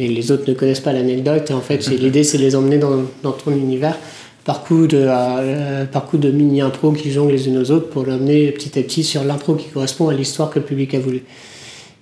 [0.00, 2.78] Et les autres ne connaissent pas l'anecdote, et en fait, l'idée, c'est de les emmener
[2.78, 3.98] dans, dans ton univers
[4.48, 8.06] par coup de, euh, par coup de mini-impro qui jonglent les unes aux autres pour
[8.06, 11.22] l'emmener petit à petit sur l'impro qui correspond à l'histoire que le public a voulu.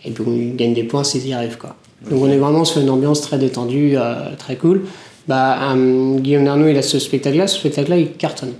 [0.04, 1.58] Et donc, ils gagnent des points s'ils y arrivent.
[1.58, 1.74] Quoi.
[2.08, 4.82] Donc, on est vraiment sur une ambiance très détendue, euh, très cool.
[5.28, 7.46] Bah, euh, Guillaume Narnaud, il a ce spectacle-là.
[7.46, 8.52] Ce spectacle-là, il cartonne.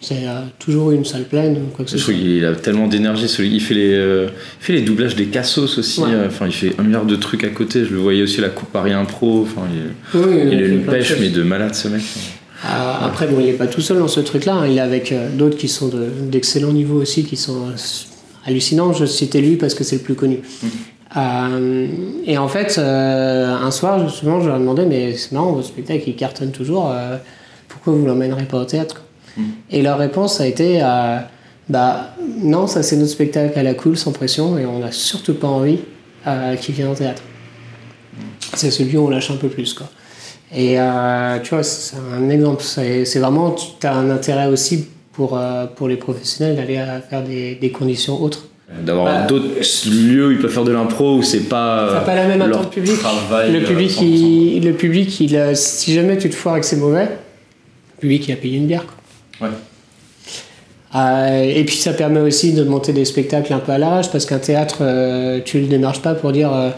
[0.00, 2.12] C'est euh, toujours une salle pleine ou quoi que ce Je soit.
[2.12, 3.24] qu'il a tellement d'énergie.
[3.38, 4.26] Il fait les, euh,
[4.60, 6.00] il fait les doublages des cassos aussi.
[6.02, 6.08] Ouais.
[6.12, 7.84] euh, Enfin, il fait un milliard de trucs à côté.
[7.84, 9.42] Je le voyais aussi à la Coupe Paris Impro.
[9.42, 12.02] Enfin, il, Oui, il a fait une de pêche mais de malade ce mec.
[12.02, 12.68] Euh,
[13.00, 14.54] après, bon, il n'est pas tout seul dans ce truc-là.
[14.54, 14.66] hein.
[14.68, 17.62] Il est avec d'autres qui sont de- d'excellents niveaux aussi, qui sont
[18.44, 18.92] hallucinants.
[18.92, 20.40] Je citais lui parce que c'est le plus connu.
[21.16, 21.86] Euh,
[22.26, 25.68] et en fait, euh, un soir, justement, je leur ai demandé Mais c'est marrant, votre
[25.68, 26.90] spectacle, il cartonne toujours.
[26.90, 27.16] euh,
[27.68, 30.80] pourquoi vous l'emmènerez pas au théâtre quoi Et leur réponse a été
[31.68, 35.34] Bah, non, ça c'est notre spectacle à la cool, sans pression, et on n'a surtout
[35.34, 35.80] pas envie
[36.60, 37.22] qu'il vienne au théâtre.
[38.54, 39.88] C'est celui où on lâche un peu plus, quoi.
[40.54, 40.76] Et
[41.42, 42.62] tu vois, c'est un exemple.
[42.62, 45.38] C'est vraiment, tu as un intérêt aussi pour,
[45.74, 48.45] pour les professionnels d'aller faire des, des conditions autres.
[48.82, 49.46] D'avoir Bah, d'autres
[49.88, 51.86] lieux où ils peuvent faire de l'impro où c'est pas.
[51.88, 52.98] Ça euh, n'a pas la même leur attente public.
[52.98, 54.02] travail, Le euh, public, 100%.
[54.02, 58.00] il, le public il, euh, si jamais tu te foires et que c'est mauvais, le
[58.00, 58.84] public il a payé une bière.
[59.38, 59.48] Quoi.
[59.48, 59.54] Ouais.
[60.96, 64.24] Euh, et puis ça permet aussi de monter des spectacles un peu à l'arrache parce
[64.24, 66.70] qu'un théâtre, euh, tu le démarches pas pour dire euh,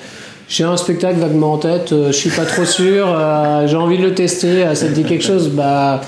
[0.49, 3.99] j'ai un spectacle vaguement en tête, euh, je suis pas trop sûr, euh, j'ai envie
[3.99, 6.01] de le tester, euh, ça te dit quelque chose, bah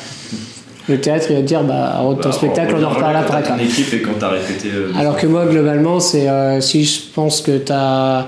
[0.90, 3.42] le théâtre il va te dire bah ton Bah, spectacle on en reparle après.
[3.42, 4.68] ton équipe et quand t'as répété.
[4.74, 8.26] euh, Alors que moi, globalement, c'est euh, si je pense que t'as.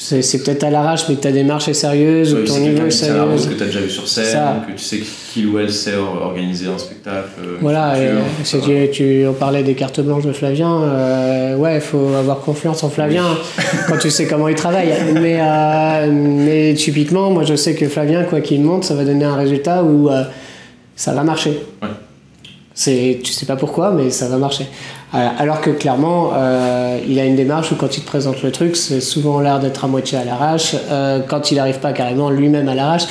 [0.00, 2.60] C'est c'est peut-être à l'arrache, mais que ta démarche est sérieuse, Ouais, ou ton c'est
[2.60, 3.20] niveau est sérieux.
[3.50, 4.62] que tu as déjà vu sur scène, Ça.
[4.64, 5.00] que tu sais
[5.32, 7.30] qu'il ou elle sait or- organiser un spectacle.
[7.42, 8.06] euh, Voilà, et,
[8.44, 8.62] ça si va.
[8.64, 12.84] tu, tu- on parlait des cartes blanches de Flavien, euh, ouais, il faut avoir confiance
[12.84, 13.24] en Flavien
[13.88, 14.92] quand tu sais comment il travaille.
[15.14, 19.24] Mais, euh, mais typiquement, moi je sais que Flavien, quoi qu'il monte, ça va donner
[19.24, 20.22] un résultat où euh,
[20.98, 21.62] ça va marcher.
[21.80, 21.88] Ouais.
[22.74, 24.66] C'est, tu sais pas pourquoi, mais ça va marcher.
[25.14, 28.50] Euh, Alors que clairement, euh, il a une démarche où quand il te présente le
[28.52, 30.74] truc, c'est souvent l'air d'être à moitié à l'arrache.
[30.90, 33.04] Euh, quand il n'arrive pas carrément lui-même à l'arrache.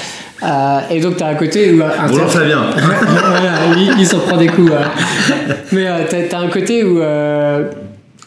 [0.43, 1.81] Euh, et donc, tu as un côté où.
[1.81, 4.69] un Bonjour voilà, il, il s'en prend des coups.
[4.69, 5.55] ouais.
[5.71, 6.99] Mais t'as, t'as un côté où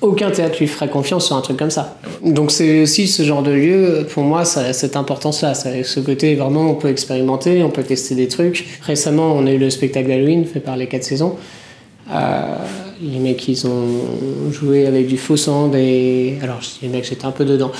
[0.01, 1.99] aucun théâtre lui ferait confiance sur un truc comme ça.
[2.25, 5.55] Donc c'est aussi ce genre de lieu, pour moi, ça a cette importance-là.
[5.55, 8.67] Ce côté vraiment, on peut expérimenter, on peut tester des trucs.
[8.83, 11.37] Récemment, on a eu le spectacle Halloween fait par les 4 saisons.
[12.13, 12.57] Euh,
[13.03, 16.39] les mecs, ils ont joué avec du faux sang, des...
[16.43, 17.71] Alors, les mecs, j'étais un peu dedans.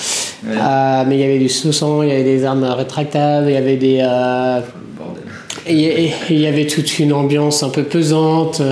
[0.45, 0.55] Ouais.
[0.57, 3.55] Euh, mais il y avait du faux sang, il y avait des armes rétractables, il
[3.55, 3.99] y avait des...
[4.03, 4.61] euh,
[4.97, 6.13] Bordel.
[6.31, 8.63] il y avait toute une ambiance un peu pesante.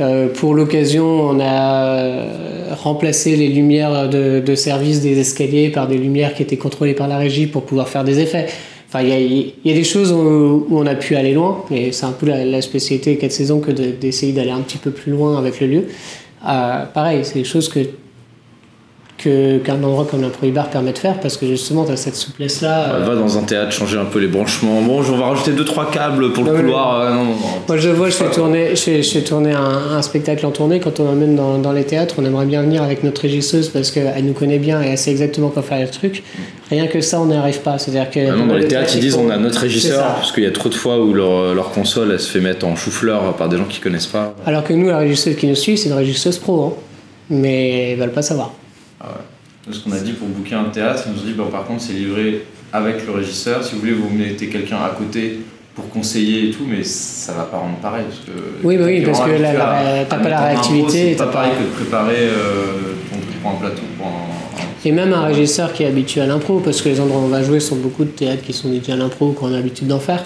[0.00, 5.98] Euh, pour l'occasion, on a euh, remplacé les lumières de, service des escaliers par des
[5.98, 8.46] lumières qui étaient contrôlées par la régie pour pouvoir faire des effets.
[8.88, 12.12] Enfin, il y a, des choses où, on a pu aller loin, et c'est un
[12.12, 15.12] peu la, la spécialité des 4 saisons que de- d'essayer d'aller un petit peu plus
[15.12, 15.84] loin avec le lieu.
[16.48, 17.80] Euh, pareil, c'est des choses que
[19.18, 22.94] qu'un endroit comme l'improvibar permet de faire parce que justement, tu as cette souplesse-là.
[22.94, 24.80] euh, Va dans un théâtre, changer un peu les branchements.
[24.80, 26.60] Bon, on va rajouter 2-3 câbles pour le ouais.
[26.60, 27.00] couloir.
[27.00, 27.36] euh, non, non, non.
[27.66, 30.50] Moi, je vois, je fais tourner, je fais, je fais tourner un, un spectacle en
[30.52, 30.78] tournée.
[30.80, 33.90] Quand on emmène dans, dans les théâtres, on aimerait bien venir avec notre régisseuse parce
[33.90, 36.22] qu'elle nous connaît bien et elle sait exactement quoi faire le truc.
[36.70, 37.78] Rien que ça, on n'y arrive pas.
[37.78, 40.44] C'est-à-dire que Ah non, dans les théâtres, ils disent on a notre régisseur, parce qu'il
[40.44, 43.34] y a trop de fois où leur, leur console elle se fait mettre en chou-fleur
[43.36, 44.34] par des gens qui connaissent pas.
[44.46, 46.64] Alors que nous, la régisseuse qui nous suit, c'est une régisseuse pro.
[46.66, 46.72] hein.
[47.30, 48.52] Mais ils veulent pas savoir.
[49.00, 49.72] Ah ouais.
[49.74, 51.82] Ce qu'on a dit pour booker un théâtre, ils nous ont dit bon, par contre
[51.82, 53.62] c'est livré avec le régisseur.
[53.64, 55.40] Si vous voulez, vous mettez quelqu'un à côté
[55.74, 58.04] pour conseiller et tout, mais ça va pas rendre pareil.
[58.08, 61.10] Parce que Oui, bah oui, parce que habitué la- la- à- t'as pas la réactivité,
[61.10, 63.82] C'est pas pareil que de préparer euh, ton truc pour un plateau.
[63.98, 67.00] Pour un, un- Et même un régisseur qui est habitué à l'impro, parce que les
[67.00, 69.48] endroits où on va jouer sont beaucoup de théâtres qui sont dédiés à l'impro, qu'on
[69.48, 70.24] a l'habitude d'en faire,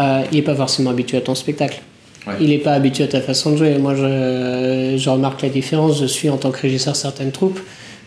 [0.00, 1.80] euh, il n'est pas forcément habitué à ton spectacle.
[2.26, 2.34] Ouais.
[2.40, 3.78] Il n'est pas habitué à ta façon de jouer.
[3.78, 6.00] Moi, je, je remarque la différence.
[6.00, 7.60] Je suis en tant que régisseur certaines troupes.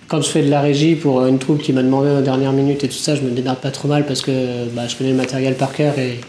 [0.07, 2.83] Quand je fais de la régie pour une troupe qui m'a demandé aux dernières minutes
[2.83, 5.17] et tout ça, je me démerde pas trop mal parce que bah, je connais le
[5.17, 6.19] matériel par cœur et,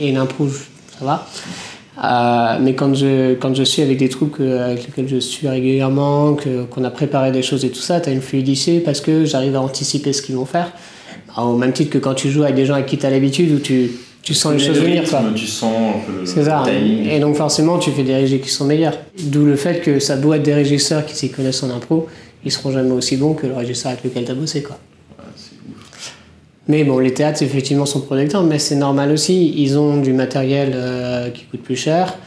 [0.00, 1.26] et l'impro, ça va.
[2.04, 6.36] Euh, mais quand je, quand je suis avec des troupes avec lesquels je suis régulièrement,
[6.70, 9.56] qu'on a préparé des choses et tout ça, tu as une fluidité parce que j'arrive
[9.56, 10.72] à anticiper ce qu'ils vont faire.
[11.38, 13.52] au même titre que quand tu joues avec des gens avec qui tu as l'habitude,
[13.52, 15.08] où tu, tu sens les choses venir.
[15.08, 15.22] Quoi.
[15.34, 15.72] Tu sens
[16.24, 16.64] C'est ça.
[16.70, 18.98] Et donc forcément, tu fais des régies qui sont meilleurs.
[19.22, 22.08] D'où le fait que ça doit être des régisseurs qui s'y connaissent en impro,
[22.44, 24.62] ils seront jamais aussi bons que le régisseur avec lequel tu as bossé.
[24.62, 24.78] Quoi.
[26.68, 29.54] Mais bon, les théâtres, effectivement, sont protecteurs, mais c'est normal aussi.
[29.56, 32.18] Ils ont du matériel euh, qui coûte plus cher,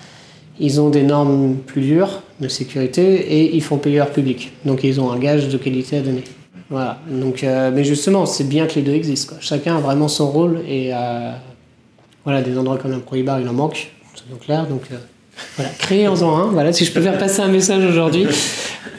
[0.60, 4.54] ils ont des normes plus dures de sécurité et ils font payer leur public.
[4.65, 6.24] Donc ils ont un gage de qualité à donner.
[6.69, 7.00] Voilà.
[7.10, 9.34] Donc, euh, mais justement, c'est bien que les deux existent.
[9.34, 9.38] Quoi.
[9.41, 11.32] Chacun a vraiment son rôle et euh,
[12.24, 14.67] voilà, des endroits comme un Prohibar, il en manque, c'est clair.
[14.67, 14.84] Donc
[15.56, 16.45] voilà, créez-en un.
[16.45, 18.26] Voilà, si je peux faire passer un message aujourd'hui.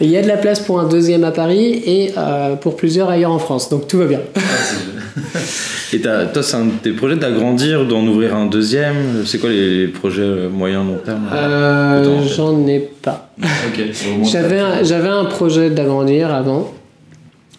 [0.01, 2.13] Il y a de la place pour un deuxième à Paris et
[2.61, 3.69] pour plusieurs ailleurs en France.
[3.69, 4.21] Donc tout va bien.
[4.35, 4.41] Ah,
[5.93, 9.25] et toi, c'est un de tes projets d'agrandir, d'en ouvrir un deuxième?
[9.27, 13.31] C'est quoi les, projets moyens, long terme euh, J'en ai pas.
[14.23, 16.73] j'avais, un, j'avais un projet d'agrandir avant.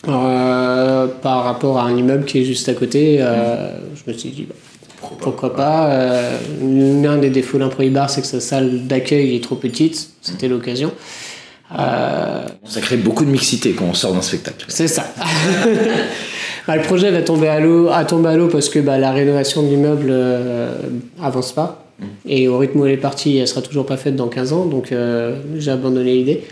[0.07, 4.29] Euh, par rapport à un immeuble qui est juste à côté, euh, je me suis
[4.29, 4.55] dit, bah,
[5.19, 5.89] pourquoi pas.
[6.61, 10.09] L'un des défauts d'un Prohibar, c'est que sa salle d'accueil est trop petite.
[10.21, 10.91] C'était l'occasion.
[11.75, 14.65] Ça crée beaucoup de mixité quand on sort d'un spectacle.
[14.67, 15.05] C'est ça.
[16.67, 19.11] Bah, le projet va tomber à l'eau, à tomber à l'eau parce que bah, la
[19.11, 20.75] rénovation de l'immeuble euh,
[21.21, 21.85] avance pas.
[21.99, 22.05] Mm.
[22.27, 24.65] Et au rythme où elle est partie, elle sera toujours pas faite dans 15 ans.
[24.65, 26.43] Donc euh, j'ai abandonné l'idée.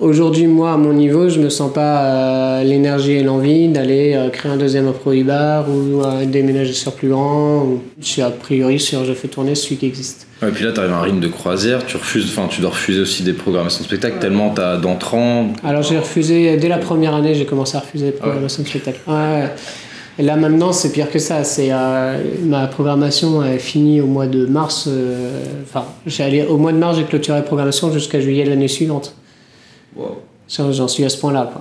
[0.00, 4.50] Aujourd'hui, moi, à mon niveau, je me sens pas euh, l'énergie et l'envie d'aller créer
[4.50, 7.78] un deuxième Prohibar ou déménager sur plus grand.
[8.00, 10.26] Je suis a priori sur je fais tourner celui qui existe.
[10.42, 12.70] et puis là, tu arrives à un rythme de croisière, tu refuses, enfin, tu dois
[12.70, 15.52] refuser aussi des programmations de spectacle tellement tu as d'entrants.
[15.62, 18.98] Alors j'ai refusé, dès la première année, j'ai commencé à refuser les programmations de spectacle.
[20.18, 21.42] Et là maintenant, c'est pire que ça.
[21.44, 24.86] C'est euh, ma programmation est finie au mois de mars.
[24.88, 25.86] Euh, enfin,
[26.20, 29.14] allé au mois de mars, j'ai clôturé la programmation jusqu'à juillet l'année suivante.
[29.96, 30.18] Wow.
[30.48, 31.52] J'en suis à ce point-là.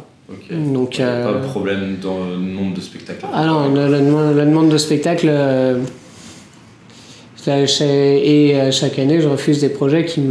[0.49, 3.25] Donc, euh, pas de problème dans le nombre de spectacles.
[3.31, 5.31] Ah non, la, demande de spectacles.
[7.47, 10.21] et chaque année, je refuse des projets qui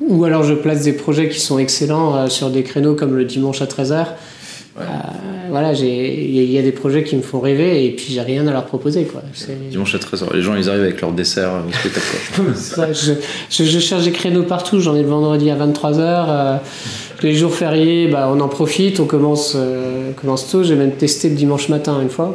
[0.00, 3.62] Ou alors je place des projets qui sont excellents sur des créneaux comme le dimanche
[3.62, 4.06] à 13h
[4.78, 4.84] euh,
[5.48, 8.52] voilà, il y, a des projets qui me font rêver et puis j'ai rien à
[8.52, 9.04] leur proposer.
[9.04, 9.22] Quoi.
[9.70, 12.92] Dimanche à 13h, les gens ils arrivent avec leur dessert au spectacle.
[13.50, 15.98] je, je, cherche des créneaux partout, j'en ai le vendredi à 23h.
[15.98, 16.56] Euh,
[17.22, 20.62] les jours fériés, bah, on en profite, on commence, euh, commence tôt.
[20.62, 22.34] J'ai même testé le dimanche matin une fois.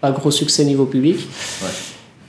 [0.00, 1.16] Pas gros succès niveau public.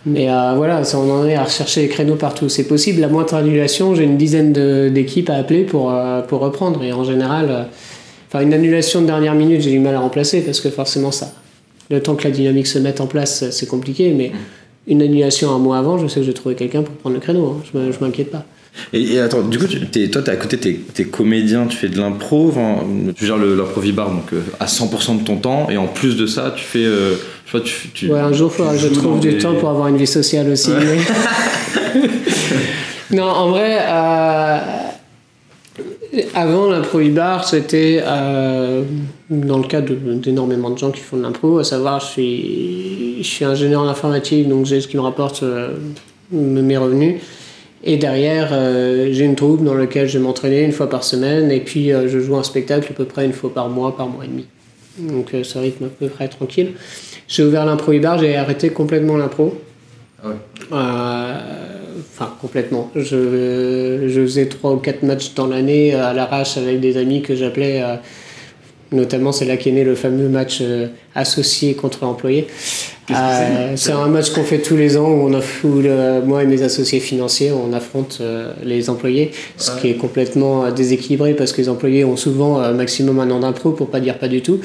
[0.06, 2.50] Mais voilà, on en est à rechercher les créneaux partout.
[2.50, 4.52] C'est possible, la moindre annulation, j'ai une dizaine
[4.92, 5.94] d'équipes à appeler pour,
[6.28, 6.84] pour reprendre.
[6.84, 7.70] Et en général,
[8.34, 11.32] Enfin, une annulation de dernière minute, j'ai du mal à remplacer parce que forcément, ça,
[11.92, 14.12] le temps que la dynamique se mette en place, c'est compliqué.
[14.12, 14.92] Mais mm.
[14.92, 17.22] une annulation un mois avant, je sais que je vais trouver quelqu'un pour prendre le
[17.22, 17.46] créneau.
[17.46, 17.62] Hein.
[17.74, 18.44] Je m'inquiète pas.
[18.92, 21.90] Et, attends, du coup, tu, es, toi, es à côté, tu es, comédien, tu fais
[21.90, 22.52] de l'impro,
[23.16, 26.54] tu gères l'improvibar donc euh, à 100% de ton temps, et en plus de ça,
[26.56, 26.86] tu fais.
[26.86, 27.16] Euh,
[27.64, 29.98] tu, tu, ouais, un jour, il faudra que je trouve du temps pour avoir une
[29.98, 30.72] vie sociale aussi.
[33.12, 34.58] non, en vrai, euh,
[36.36, 38.84] avant l'improvibar, c'était euh,
[39.30, 43.28] dans le cas d'énormément de, gens qui font de l'impro, à savoir je suis, je
[43.28, 45.70] suis ingénieur en informatique, donc j'ai ce qui me rapporte euh,
[46.32, 47.22] mes revenus.
[47.84, 51.52] Et derrière, euh, j'ai une troupe dans laquelle je vais m'entraîner une fois par semaine,
[51.52, 54.26] et puis je joue un spectacle à peu près une fois par mois, par mois
[54.26, 54.46] et demi.
[54.98, 56.74] Donc ça rythme à peu près tranquille.
[57.28, 59.60] J'ai ouvert l'improvibar, j'ai arrêté complètement l'impro.
[60.24, 60.36] Ah ouais
[62.14, 62.92] enfin complètement.
[62.96, 67.36] Je, je faisais trois ou quatre matchs dans l'année à l'arrache avec des amis que
[67.36, 67.82] j'appelais.
[68.94, 72.48] Euh, notamment, c'est là qu'est né le fameux match euh, associé contre employé.
[73.12, 77.02] Euh, c'est un match qu'on fait tous les ans où, on moi et mes associés
[77.02, 78.22] financiers, on affronte
[78.64, 83.20] les employés, ce qui est complètement déséquilibré parce que les employés ont souvent un maximum
[83.20, 84.62] un an d'impro pour pas dire pas du tout.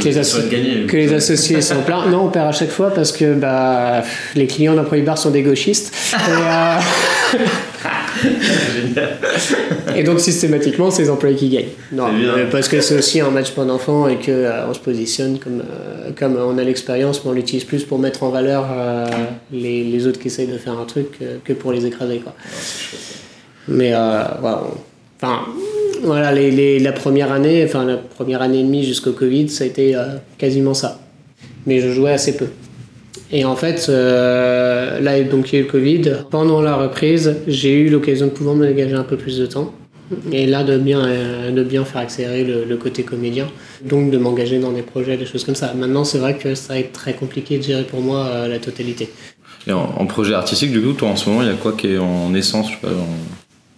[0.00, 2.06] Que les, que les, associés sont pleins.
[2.08, 4.02] Non, on perd à chaque fois parce que bah,
[4.34, 5.92] les clients d'employés bar sont des gauchistes.
[6.14, 7.38] Et,
[9.96, 11.64] et donc systématiquement, c'est les employés qui gagnent.
[11.92, 12.06] Non,
[12.50, 15.60] parce que c'est aussi un match pour d'enfants et qu'on euh, on se positionne comme,
[15.60, 19.06] euh, comme on a l'expérience, mais on l'utilise plus pour mettre en valeur euh,
[19.52, 22.18] les, les, autres qui essayent de faire un truc que pour les écraser.
[22.18, 22.34] Quoi.
[23.68, 24.62] mais voilà,
[25.20, 25.40] enfin,
[26.02, 29.64] voilà les, les, la première année, enfin la première année et demie jusqu'au Covid, ça
[29.64, 29.96] a été
[30.38, 31.00] quasiment ça.
[31.66, 32.46] Mais je jouais assez peu.
[33.32, 36.02] Et en fait, euh, là, donc il y a eu le Covid.
[36.30, 39.74] Pendant la reprise, j'ai eu l'occasion de pouvoir me dégager un peu plus de temps.
[40.30, 43.48] Et là, de bien, euh, de bien faire accélérer le, côté comédien.
[43.82, 45.72] Donc, de m'engager dans des projets, des choses comme ça.
[45.74, 48.58] Maintenant, c'est vrai que ça va être très compliqué de gérer pour moi euh, la
[48.58, 49.10] totalité.
[49.66, 51.94] Et en, projet artistique, du coup, toi en ce moment, il y a quoi qui
[51.94, 52.90] est en essence je sais pas,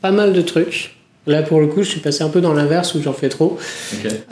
[0.03, 0.96] Pas mal de trucs.
[1.27, 3.59] Là, pour le coup, je suis passé un peu dans l'inverse où j'en fais trop.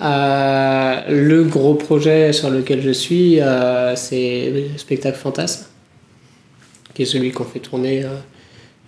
[0.03, 5.67] Euh, le gros projet sur lequel je suis, euh, c'est le spectacle Fantasme,
[6.95, 8.09] qui est celui qu'on fait tourner euh,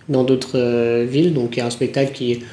[0.07, 1.33] dans d'autres villes.
[1.33, 2.43] Donc, il y a un spectacle qui,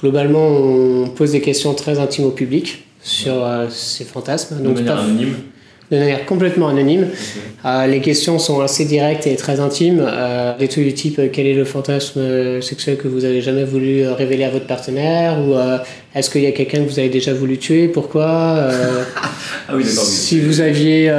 [0.00, 4.62] globalement, on pose des questions très intimes au public sur ces fantasmes.
[4.62, 5.34] Donc, de manière anonyme
[5.92, 7.08] de manière complètement anonyme.
[7.64, 10.02] Euh, les questions sont assez directes et très intimes.
[10.02, 13.64] Euh, des trucs du type euh, quel est le fantasme sexuel que vous avez jamais
[13.64, 15.54] voulu révéler à votre partenaire ou
[16.14, 17.88] est-ce qu'il y a quelqu'un que vous avez déjà voulu tuer?
[17.88, 18.70] Pourquoi?
[19.68, 21.12] Ah oui, Si vous aviez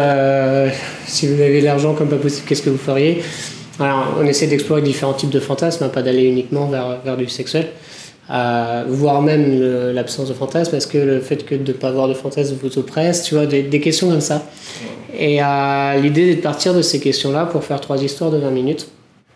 [1.07, 3.23] si vous l'argent comme pas possible, qu'est-ce que vous feriez?
[3.79, 7.29] Alors, on essaie d'explorer différents types de fantasmes, hein, pas d'aller uniquement vers, vers du
[7.29, 7.67] sexuel
[8.29, 12.13] voire même l'absence de fantasme, est-ce que le fait que de ne pas avoir de
[12.13, 14.43] fantasme vous oppresse, tu vois, des, questions comme ça.
[15.17, 15.39] Et
[16.01, 18.87] l'idée est de partir de ces questions-là pour faire trois histoires de 20 minutes,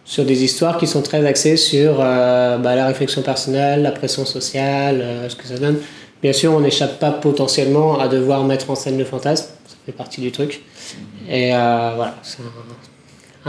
[0.07, 4.25] sur des histoires qui sont très axées sur euh, bah, la réflexion personnelle, la pression
[4.25, 5.79] sociale, euh, ce que ça donne.
[6.23, 9.91] Bien sûr, on n'échappe pas potentiellement à devoir mettre en scène le fantasme, ça fait
[9.91, 10.63] partie du truc.
[11.29, 12.96] Et euh, voilà, c'est un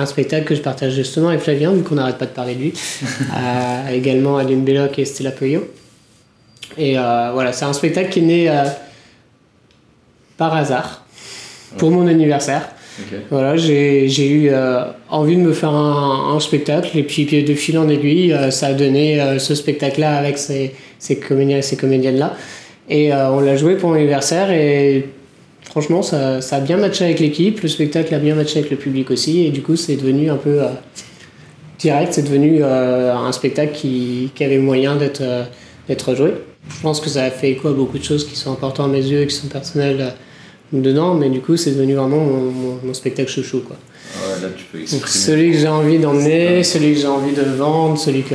[0.07, 2.73] spectacle que je partage justement avec Flavien, vu qu'on n'arrête pas de parler de lui.
[3.03, 5.69] euh, également Aline Belloc et Stella Pueyo.
[6.77, 8.65] Et euh, voilà, c'est un spectacle qui est né euh,
[10.37, 11.05] par hasard,
[11.79, 12.69] pour mon anniversaire.
[13.31, 17.79] Voilà, j'ai eu euh, envie de me faire un, un, spectacle, et puis de fil
[17.79, 22.35] en aiguille, ça a donné ce spectacle-là avec ces, ces comédiens et ces comédiennes-là.
[22.89, 25.07] Et on l'a joué pour mon anniversaire, et
[25.81, 28.77] franchement, ça, ça, a bien matché avec l'équipe, le spectacle a bien matché avec le
[28.77, 30.71] public aussi, et du coup, c'est devenu un peu euh,
[31.79, 35.45] direct, c'est devenu euh, un spectacle qui, qui avait moyen d'être euh,
[35.87, 36.35] d'être joué.
[36.69, 38.93] Je pense que ça a fait écho à beaucoup de choses qui sont importantes à
[38.93, 40.15] mes yeux et qui sont personnelles
[40.73, 42.25] dedans, mais du coup, c'est devenu vraiment
[42.83, 43.61] mon, spectacle chouchou.
[43.61, 43.77] Quoi.
[44.17, 47.43] Ah là, tu peux Donc, celui que j'ai envie d'emmener, celui que j'ai envie de
[47.43, 48.35] vendre, celui que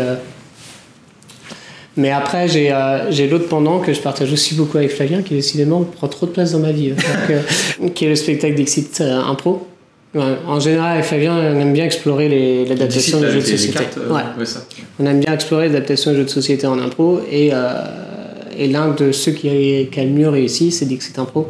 [1.96, 5.82] mais après, euh, j'ai l'autre pendant que je partage aussi beaucoup avec Flavien, qui décidément
[5.84, 6.92] prend trop de place dans ma vie,
[7.30, 9.68] euh, qui est le spectacle d'Exit euh, Impro.
[10.16, 13.80] en général, avec Flavien, on aime bien explorer l'adaptation de jeux de société.
[14.10, 14.46] ouais.
[15.00, 17.52] On aime bien explorer l'adaptation de jeux de société en impro, et,
[18.58, 21.48] et l'un de ceux qui a, qui a, le mieux réussi, c'est Dixit Impro,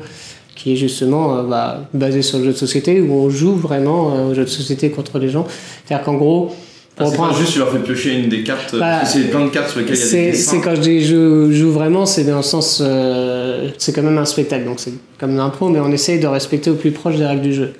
[0.55, 4.33] qui est justement bah, basé sur le jeu de société, où on joue vraiment au
[4.33, 5.47] jeu de société contre les gens.
[5.85, 6.53] C'est-à-dire qu'en gros,
[6.97, 9.49] ah, c'est pas juste tu leur fais piocher une des cartes, bah, c'est plein de
[9.49, 10.51] cartes sur lesquelles il y a des dessins.
[10.51, 12.81] C'est quand je dis joue, joue vraiment, c'est dans le sens.
[12.83, 16.27] Euh, c'est quand même un spectacle, donc c'est comme un pro, mais on essaye de
[16.27, 17.73] respecter au plus proche des règles du jeu.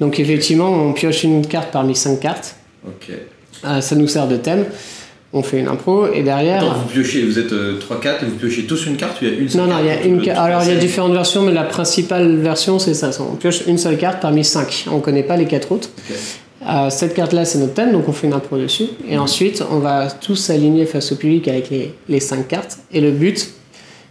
[0.00, 2.56] Donc effectivement, on pioche une carte parmi cinq cartes.
[2.86, 3.10] Ok.
[3.66, 4.64] Euh, ça nous sert de thème.
[5.34, 6.62] On fait une impro et derrière.
[6.62, 9.30] Attends, vous piochez, vous êtes 3-4 euh, et vous piochez tous une carte ou il
[9.30, 10.38] y a une seule Non, non, il y a une carte.
[10.38, 13.10] Alors il y a différentes versions, mais la principale version c'est ça.
[13.20, 14.86] On pioche une seule carte parmi cinq.
[14.90, 15.90] On ne connaît pas les quatre autres.
[15.98, 16.16] Ok.
[16.66, 18.86] Euh, cette carte-là, c'est notre thème, donc on fait une impro dessus.
[19.08, 22.78] Et ensuite, on va tous s'aligner face au public avec les, les cinq cartes.
[22.92, 23.50] Et le but,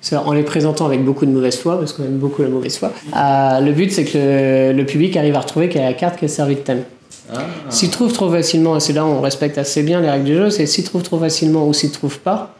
[0.02, 2.78] c'est en les présentant avec beaucoup de mauvaise foi, parce qu'on aime beaucoup la mauvaise
[2.78, 6.20] foi, euh, le but, c'est que le, public arrive à retrouver quelle est la carte
[6.20, 6.84] qui a servi de thème.
[7.34, 7.46] Ah.
[7.70, 10.36] S'il trouve trop facilement, et c'est là où on respecte assez bien les règles du
[10.36, 12.54] jeu, c'est s'il trouve trop facilement ou s'il trouve pas,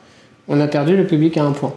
[0.48, 1.74] on a perdu le public à un point.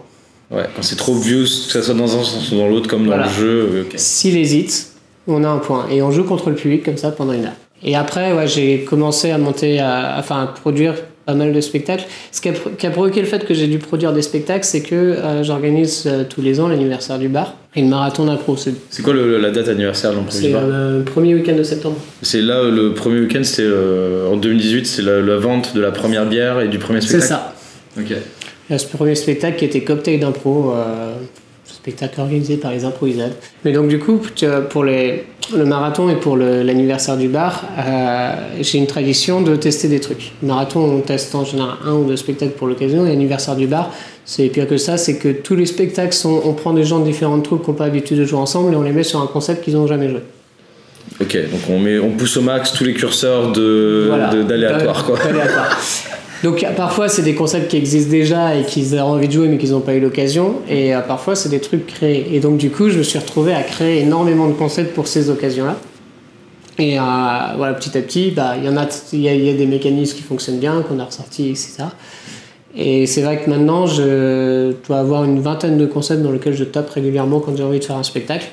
[0.49, 3.05] Ouais, quand c'est trop vieux, que ça soit dans un sens ou dans l'autre, comme
[3.05, 3.87] dans le jeu.
[3.95, 4.93] S'il hésite,
[5.27, 5.87] on a un point.
[5.91, 7.57] Et on joue contre le public comme ça pendant une heure.
[7.83, 10.95] Et après, ouais, j'ai commencé à monter, à, enfin, à produire
[11.27, 12.05] pas mal de spectacles.
[12.31, 15.43] Ce qui a, provoqué le fait que j'ai dû produire des spectacles, c'est que euh,
[15.43, 18.55] j'organise euh, tous les ans l'anniversaire du bar et le marathon d'impro.
[18.55, 21.97] C'est quoi la date anniversaire de C'est le premier week-end de septembre.
[22.21, 26.25] C'est là, le premier week-end, c'était euh, en 2018, c'est la, vente de la première
[26.25, 27.53] bière et du premier spectacle C'est ça.
[27.99, 28.77] Ok.
[28.77, 30.73] ce premier spectacle qui était cocktail d'impro
[31.87, 33.33] spectacle organisé par les improvisades.
[33.63, 34.21] Mais donc du coup,
[34.69, 35.23] pour les,
[35.55, 38.31] le marathon et pour l'anniversaire du bar, euh,
[38.61, 40.33] j'ai une tradition de tester des trucs.
[40.41, 43.67] Le marathon, on teste en général un ou deux spectacles pour l'occasion, et l'anniversaire du
[43.67, 43.91] bar,
[44.25, 47.05] c'est pire que ça, c'est que tous les spectacles sont, on prend des gens de
[47.05, 49.27] différentes troupes qui n'ont pas l'habitude de jouer ensemble et on les met sur un
[49.27, 50.21] concept qu'ils n'ont jamais joué.
[51.21, 55.05] Ok, donc on, met, on pousse au max tous les curseurs d'aléatoire.
[56.43, 59.57] Donc parfois c'est des concepts qui existent déjà et qu'ils ont envie de jouer mais
[59.57, 62.35] qu'ils n'ont pas eu l'occasion et euh, parfois c'est des trucs créés.
[62.35, 65.29] Et donc du coup je me suis retrouvé à créer énormément de concepts pour ces
[65.29, 65.77] occasions-là.
[66.79, 67.03] Et euh,
[67.57, 70.21] voilà petit à petit bah, il y en a il y, a des mécanismes qui
[70.21, 71.85] fonctionnent bien qu'on a ressortis etc.
[72.75, 76.65] Et c'est vrai que maintenant je dois avoir une vingtaine de concepts dans lesquels je
[76.65, 78.47] tape régulièrement quand j'ai envie de faire un spectacle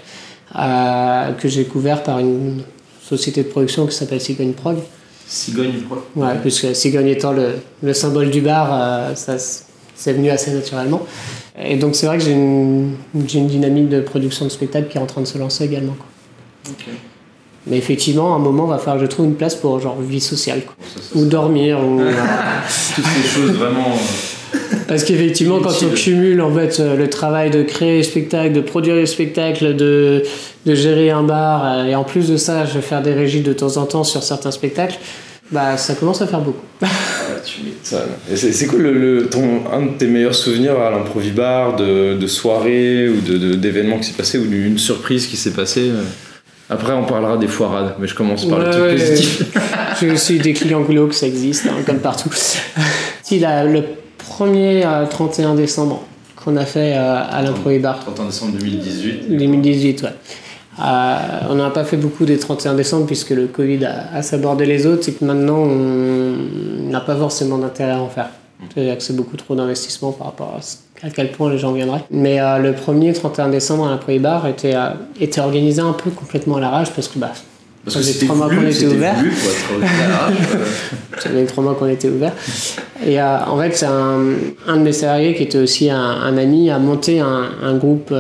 [0.57, 2.63] euh, que j'ai couvert par une
[3.03, 4.77] société de production qui s'appelle Cigogne Prog.
[5.27, 6.07] Cigogne, quoi.
[6.17, 9.37] Ouais, puisque Cigogne étant le, le symbole du bar, euh, ça
[9.97, 11.03] c'est venu assez naturellement.
[11.59, 15.01] Et donc c'est vrai que j'ai une, une, dynamique de production de spectacle qui est
[15.01, 15.95] en train de se lancer également.
[15.95, 16.77] Quoi.
[17.67, 20.21] Mais effectivement, à un moment, va falloir que je trouve une place pour genre vie
[20.21, 20.75] sociale, quoi.
[21.15, 22.01] ou dormir, ou
[22.95, 23.97] toutes ces choses vraiment.
[24.87, 28.61] Parce qu'effectivement, quand on cumule en fait euh, le travail de créer le spectacle, de
[28.61, 30.23] produire le spectacle, de,
[30.67, 33.41] de gérer un bar, euh, et en plus de ça, je vais faire des régies
[33.41, 34.99] de temps en temps sur certains spectacles,
[35.51, 36.65] bah ça commence à faire beaucoup.
[37.45, 38.09] tu m'étonnes.
[38.35, 43.21] C'est quoi le, ton, un de tes meilleurs souvenirs à l'improvibar, de, de soirée ou
[43.57, 45.91] d'événements de, qui s'est passé ou d'une surprise qui s'est passée?
[45.91, 46.03] Euh
[46.71, 49.43] après, on parlera des foirades, mais je commence par le truc positif.
[50.01, 52.31] J'ai aussi des clients glauques, ça existe, hein, comme partout.
[53.23, 53.85] si, la, le
[54.17, 58.01] premier 31 euh, décembre qu'on a fait euh, à l'Improvibar.
[58.01, 59.37] 31 décembre 2018.
[59.37, 60.09] 2018, ouais.
[60.81, 61.17] Euh,
[61.51, 64.87] on n'a pas fait beaucoup des 31 décembre puisque le Covid a, a sabordé les
[64.87, 68.31] autres et que maintenant on n'a pas forcément d'intérêt à en faire.
[68.73, 70.59] C'est-à-dire que c'est beaucoup trop d'investissement par rapport
[71.03, 72.05] à, quel point les gens viendraient.
[72.11, 76.11] Mais euh, le premier 31 décembre à la Bar était, euh, était organisé un peu
[76.11, 77.33] complètement à l'arrache parce que bah,
[77.87, 79.17] ça faisait trois mois qu'on était ouvert.
[81.19, 82.33] ça faisait trois mois qu'on était ouvert.
[83.07, 84.21] Et euh, en fait, c'est un,
[84.67, 88.15] un, de mes salariés qui était aussi un, un ami a monté un, un groupe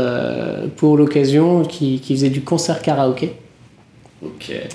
[0.76, 3.32] pour l'occasion qui, qui, faisait du concert karaoké.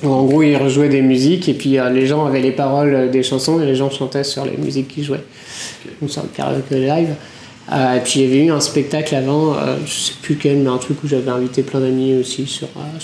[0.03, 3.59] En gros, ils rejouaient des musiques et puis les gens avaient les paroles des chansons
[3.59, 5.23] et les gens chantaient sur les musiques qu'ils jouaient
[6.01, 7.15] une sorte de karaoke live.
[7.71, 10.57] Euh, et puis il y avait eu un spectacle avant, euh, je sais plus quel,
[10.57, 12.99] mais un truc où j'avais invité plein d'amis aussi sur, euh,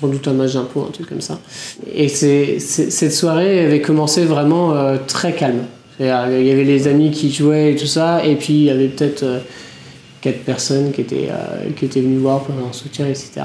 [0.00, 1.38] sans doute un match d'impôt, un truc comme ça.
[1.94, 4.74] Et c'est, cette soirée avait commencé vraiment
[5.06, 5.64] très calme.
[6.00, 8.88] Il y avait les amis qui jouaient et tout ça, et puis il y avait
[8.88, 9.24] peut-être
[10.20, 11.28] quatre personnes qui étaient,
[11.76, 13.42] qui étaient venues voir pour un soutien, etc.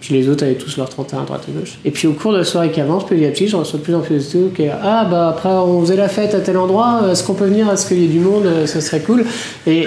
[0.00, 1.78] Puis les autres avaient tous leur 31 à droite et gauche.
[1.84, 3.84] Et puis au cours de la soirée qui avance, petit à petit, je reçois de
[3.84, 4.62] plus en plus de trucs.
[4.82, 7.70] ah bah après on faisait la fête à tel endroit, est-ce qu'on peut venir?
[7.70, 8.66] Est-ce qu'il y a du monde?
[8.66, 9.24] Ça serait cool.
[9.66, 9.86] Et,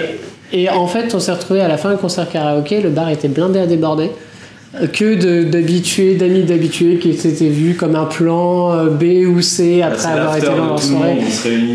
[0.52, 3.28] et en fait, on s'est retrouvé à la fin du concert karaoké, le bar était
[3.28, 4.10] blindé à déborder
[4.92, 10.06] que d'habitués, d'amis d'habitués qui s'étaient vus comme un plan euh, B ou C après
[10.06, 11.18] avoir été dans leur soirée.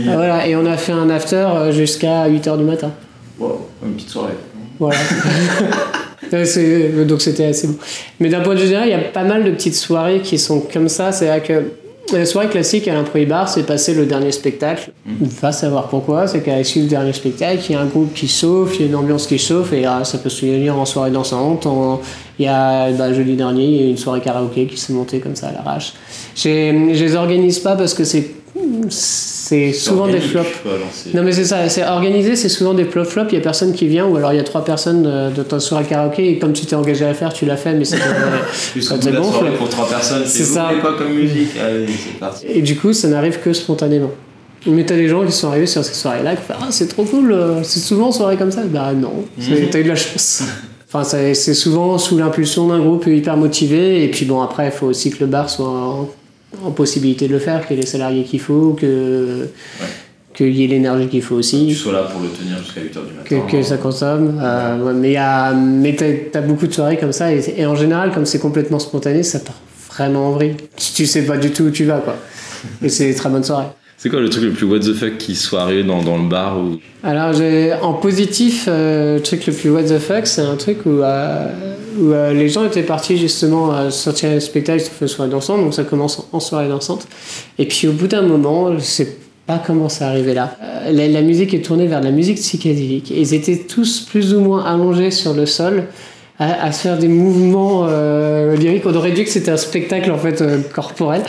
[0.05, 2.91] Voilà, et on a fait un after euh, jusqu'à 8h du matin.
[3.37, 4.35] Wow, une petite soirée.
[4.79, 4.97] Voilà.
[7.05, 7.77] donc c'était assez beau.
[8.19, 10.37] Mais d'un point de vue général, il y a pas mal de petites soirées qui
[10.37, 11.11] sont comme ça.
[11.11, 11.63] C'est-à-dire que
[12.13, 14.91] la soirée classique à l'impro bar, c'est passer le dernier spectacle.
[15.05, 15.25] Mm.
[15.41, 18.27] Va savoir pourquoi, c'est qu'à l'issue du dernier spectacle, il y a un groupe qui
[18.27, 20.85] sauve, il y a une ambiance qui chauffe, et ah, ça peut se réunir en
[20.85, 21.67] soirée dansante.
[22.37, 25.19] Il y a bah, jeudi dernier, il y a une soirée karaoké qui s'est montée
[25.19, 25.93] comme ça à l'arrache.
[26.35, 28.31] Je les organise pas parce que c'est
[29.47, 30.47] c'est souvent des flops.
[31.13, 33.73] Non mais c'est ça, c'est organisé, c'est souvent des flops flops, il y a personne
[33.73, 36.53] qui vient ou alors il y a trois personnes de, ton soirée karaoké et comme
[36.53, 37.97] tu t'es engagé à faire, tu l'as fait mais c'est
[38.81, 39.51] ça te gonfle.
[39.57, 40.71] pour trois personnes, c'est ça.
[40.81, 42.45] quoi comme musique Allez, c'est parti.
[42.47, 44.11] Et du coup, ça n'arrive que spontanément.
[44.65, 47.03] Mais t'as des gens qui sont arrivés sur ces soirées-là qui font Ah, c'est trop
[47.03, 48.63] cool, euh, c'est souvent soirée comme ça.
[48.63, 49.69] Bah non, mhm.
[49.69, 50.43] t'as eu de la chance.
[50.87, 54.05] Enfin, c'est souvent sous l'impulsion d'un groupe hyper motivé.
[54.05, 56.07] Et puis bon, après, il faut aussi que le bar soit
[56.63, 59.47] en possibilité de le faire, qu'il y ait les salariés qu'il faut, que
[60.35, 61.67] qu'il y ait l'énergie qu'il faut aussi.
[61.67, 63.47] Que tu sois là pour le tenir jusqu'à 8h du matin.
[63.49, 64.39] Que, ça consomme.
[64.43, 68.11] Euh, mais y a, mais t'as, as beaucoup de soirées comme ça, et, en général,
[68.11, 69.55] comme c'est complètement spontané, ça part
[69.89, 70.55] vraiment en vrille.
[70.75, 72.17] Tu, tu sais pas du tout où tu vas, quoi.
[72.83, 73.67] et c'est des très bonnes soirées.
[73.97, 76.27] C'est quoi le truc le plus what the fuck qui soit arrivé dans, dans le
[76.27, 76.79] bar ou...
[77.03, 77.33] Alors,
[77.81, 81.47] en positif, euh, le truc le plus what the fuck, c'est un truc où, euh,
[81.97, 85.73] où euh, les gens étaient partis justement à sortir un spectacle, une soirée dansante, donc
[85.73, 87.07] ça commence en soirée dansante.
[87.57, 89.17] Et puis au bout d'un moment, je sais
[89.47, 90.57] pas comment ça arrivé là,
[90.91, 93.11] la, la, musique est tournée vers la musique psychédélique.
[93.15, 95.85] Ils étaient tous plus ou moins allongés sur le sol
[96.37, 98.85] à, se faire des mouvements euh, lyriques.
[98.85, 101.21] On aurait dit que c'était un spectacle en fait euh, corporel,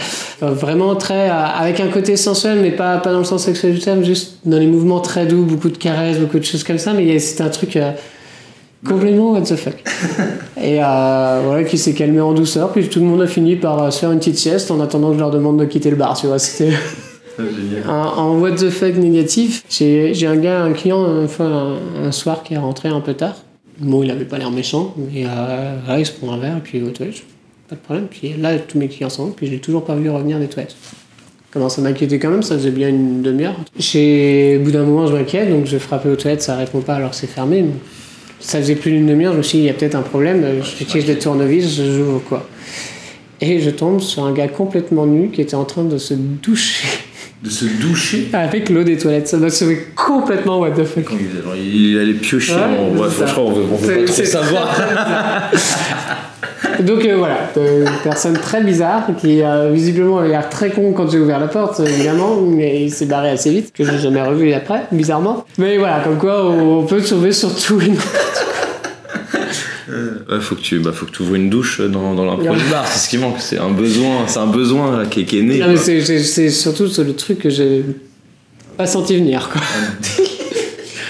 [0.42, 3.80] euh, vraiment très avec un côté sensuel, mais pas pas dans le sens sexuel du
[3.80, 6.92] terme, juste dans les mouvements très doux, beaucoup de caresses, beaucoup de choses comme ça.
[6.92, 7.78] Mais c'était un truc
[8.84, 9.76] complètement what the fuck.
[10.62, 12.72] Et voilà, qui s'est calmé en douceur.
[12.72, 15.14] Puis tout le monde a fini par se faire une petite sieste en attendant que
[15.14, 16.18] je leur demande de quitter le bar.
[16.18, 16.72] Tu vois, c'était
[17.88, 19.62] en, what the fuck négatif.
[19.70, 23.36] J'ai un gars, un client, enfin, un soir qui est rentré un peu tard
[23.78, 26.82] Bon, il avait pas l'air méchant, mais euh, il se prend un verre, et puis
[26.82, 27.22] aux toilettes,
[27.68, 28.06] pas de problème.
[28.10, 30.76] Puis là, tous mes clients sont puis je l'ai toujours pas vu revenir des toilettes.
[31.50, 33.56] Comment ça m'inquiétait quand même, ça faisait bien une demi-heure.
[33.58, 37.14] Au bout d'un moment, je m'inquiète, donc je frappe aux toilettes, ça répond pas alors
[37.14, 37.64] c'est fermé.
[38.40, 40.44] Ça faisait plus d'une demi-heure, je me suis dit, il y a peut-être un problème,
[40.78, 42.48] j'utilise le tournevis, je joue quoi.
[43.40, 46.86] Et je tombe sur un gars complètement nu qui était en train de se doucher
[47.42, 49.28] de se doucher avec l'eau des toilettes.
[49.28, 51.12] Ça doit se fait complètement what the fuck.
[51.56, 52.54] Il, allait piocher.
[52.54, 54.76] Ouais, ouais, franchement, on veut, veut pas trop savoir.
[56.80, 61.18] Donc euh, voilà, une personne très bizarre qui a visiblement l'air très con quand j'ai
[61.18, 64.82] ouvert la porte, évidemment, mais il s'est barré assez vite, que j'ai jamais revu après,
[64.92, 65.44] bizarrement.
[65.58, 67.80] Mais voilà, comme quoi on peut trouver sur tout
[69.88, 72.64] Ouais, faut que tu bah, faut que tu ouvres une douche dans, dans l'impro du
[72.70, 73.36] bar, c'est ce qui manque.
[73.40, 75.58] C'est un besoin, c'est un besoin là, qui, est- qui est né.
[75.58, 75.82] Non, mais quoi.
[75.82, 77.84] c'est- c'est c'est surtout sur le truc que j'ai
[78.76, 79.48] pas senti venir.
[79.52, 79.62] Quoi.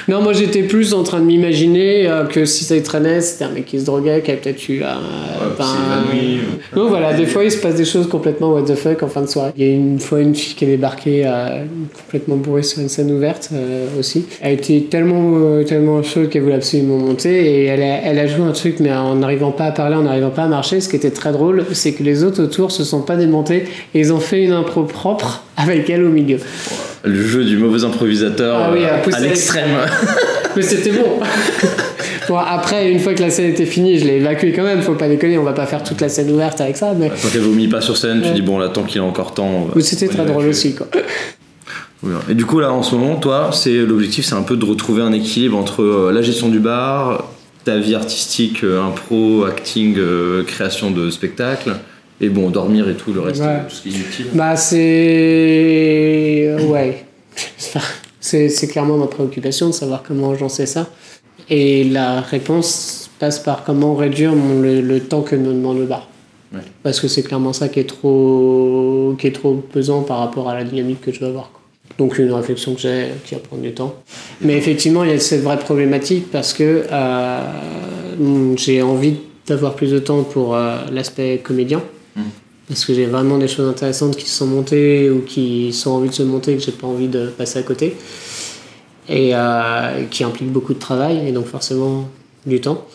[0.09, 3.45] non, moi j'étais plus en train de m'imaginer euh, que si ça y traînait, c'était
[3.45, 4.97] un mec qui se droguait, qui avait peut-être eu un.
[4.97, 6.41] Ouais, ben, c'est évanoui.
[6.75, 9.23] Donc voilà, des fois il se passe des choses complètement what the fuck en fin
[9.23, 9.53] de soirée.
[9.57, 11.65] Il y a une fois une fille qui est débarquée euh,
[12.03, 14.27] complètement bourrée sur une scène ouverte euh, aussi.
[14.41, 18.27] Elle était tellement, euh, tellement chaude qu'elle voulait absolument monter et elle a, elle a
[18.27, 20.81] joué un truc mais en n'arrivant pas à parler, en n'arrivant pas à marcher.
[20.81, 24.01] Ce qui était très drôle, c'est que les autres autour se sont pas démontés et
[24.01, 26.39] ils ont fait une impro propre avec elle au milieu.
[27.07, 29.71] Le jeu du mauvais improvisateur Ah oui, euh, à à l'extrême.
[30.57, 31.21] Mais c'était bon.
[32.29, 32.37] bon.
[32.37, 34.83] Après, une fois que la scène était finie, je l'ai évacué quand même.
[34.83, 36.95] Faut pas déconner, on va pas faire toute la scène ouverte avec ça.
[36.99, 39.35] Mais Quand elle vomit pas sur scène, tu dis bon là tant qu'il a encore
[39.35, 39.69] temps.
[39.81, 40.89] c'était très drôle aussi quoi.
[42.29, 45.03] Et du coup là en ce moment, toi, c'est l'objectif, c'est un peu de retrouver
[45.03, 47.29] un équilibre entre euh, la gestion du bar,
[47.65, 51.77] ta vie artistique, euh, impro, acting, euh, création de spectacles,
[52.21, 53.49] et bon dormir et tout le reste, Ouais.
[53.49, 54.27] euh, tout ce qui est inutile.
[54.35, 57.05] Bah c'est ouais,
[58.21, 60.89] c'est c'est clairement ma préoccupation de savoir comment agencer ça.
[61.51, 65.85] Et la réponse passe par comment réduire mon- le, le temps que me demande le
[65.87, 66.09] bar.
[66.53, 66.61] Ouais.
[66.83, 70.55] Parce que c'est clairement ça qui est trop qui est trop pesant par rapport à
[70.55, 71.51] la dynamique que je veux avoir.
[71.53, 71.61] quoi.
[71.99, 73.95] Donc une réflexion que j'ai qui va prendre du temps.
[74.41, 77.41] Mais effectivement, il y a cette vraie problématique parce que euh,
[78.57, 81.83] j'ai envie d'avoir plus de temps pour euh, l'aspect comédien.
[82.69, 86.09] Parce que j'ai vraiment des choses intéressantes qui se sont montées ou qui sont envie
[86.09, 87.95] de se monter et que j'ai pas envie de passer à côté.
[89.09, 92.09] Et euh, qui impliquent beaucoup de travail et donc forcément
[92.45, 92.87] du temps.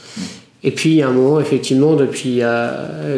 [0.63, 2.41] Et puis, il y a un moment, effectivement, depuis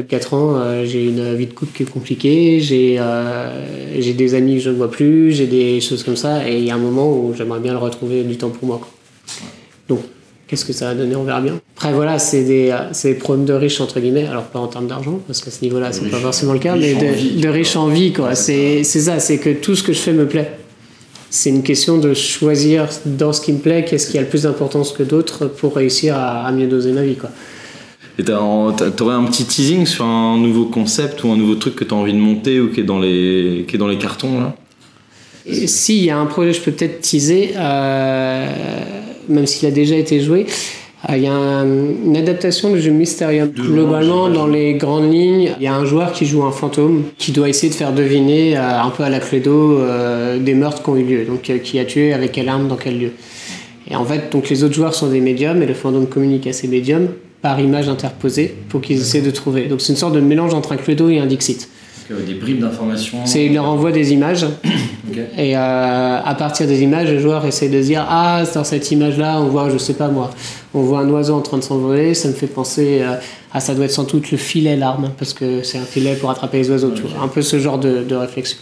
[0.08, 4.34] 4 ans, euh, j'ai une vie de couple qui est compliquée, j'ai euh, j'ai des
[4.34, 6.76] amis que je ne vois plus, j'ai des choses comme ça, et il y a
[6.76, 8.78] un moment où j'aimerais bien le retrouver du temps pour moi.
[8.78, 8.88] quoi.
[9.90, 10.00] Donc,
[10.54, 11.60] qu'est-ce que ça va donner On verra bien.
[11.76, 15.20] Après, voilà, c'est des, des problèmes de riches, entre guillemets, alors pas en termes d'argent,
[15.26, 17.88] parce qu'à ce niveau-là, c'est pas forcément le cas, mais de, vie, de riches en
[17.88, 18.36] vie, quoi.
[18.36, 20.52] C'est ça, c'est que tout ce que je fais me plaît.
[21.32, 24.44] C'est une question de choisir dans ce qui me plaît, qu'est-ce qui a le plus
[24.44, 27.32] d'importance que d'autres pour réussir à, à mieux doser ma vie, quoi.
[28.20, 31.96] Et t'aurais un petit teasing sur un nouveau concept ou un nouveau truc que t'as
[31.96, 34.56] envie de monter ou qui est dans les, qui est dans les cartons là?
[35.46, 38.48] Et S'il y a un projet, je peux peut-être teaser, euh,
[39.30, 40.46] même s'il a déjà été joué.
[41.10, 41.66] Euh, Il y a un-
[42.06, 43.50] une adaptation du jeu Mysterium.
[43.52, 47.04] De Globalement, dans les grandes lignes, il y a un joueur qui joue un fantôme
[47.18, 50.82] qui doit essayer de faire deviner, euh, un peu à la Cluedo, euh, des meurtres
[50.82, 51.26] qui ont eu lieu.
[51.26, 53.12] Donc, euh, qui a tué, avec quelle arme, dans quel lieu.
[53.92, 56.54] Et en fait, donc les autres joueurs sont des médiums et le fantôme communique à
[56.54, 57.10] ces médiums
[57.42, 59.64] par image interposée pour qu'ils essaient de trouver.
[59.66, 61.68] Donc, c'est une sorte de mélange entre un Cluedo et un Dixit.
[62.10, 63.20] Des bribes d'informations.
[63.26, 64.46] C'est, il leur envoie des images
[65.38, 68.92] et euh, à partir des images, le joueur essaie de se dire Ah, dans cette
[68.92, 70.30] image-là, on voit, je sais pas moi,
[70.74, 73.16] on voit un oiseau en train de s'envoler, ça me fait penser euh,
[73.54, 76.30] à ça doit être sans doute le filet, l'arme, parce que c'est un filet pour
[76.30, 77.24] attraper les oiseaux, tu vois.
[77.24, 78.58] Un peu ce genre de, de réflexion.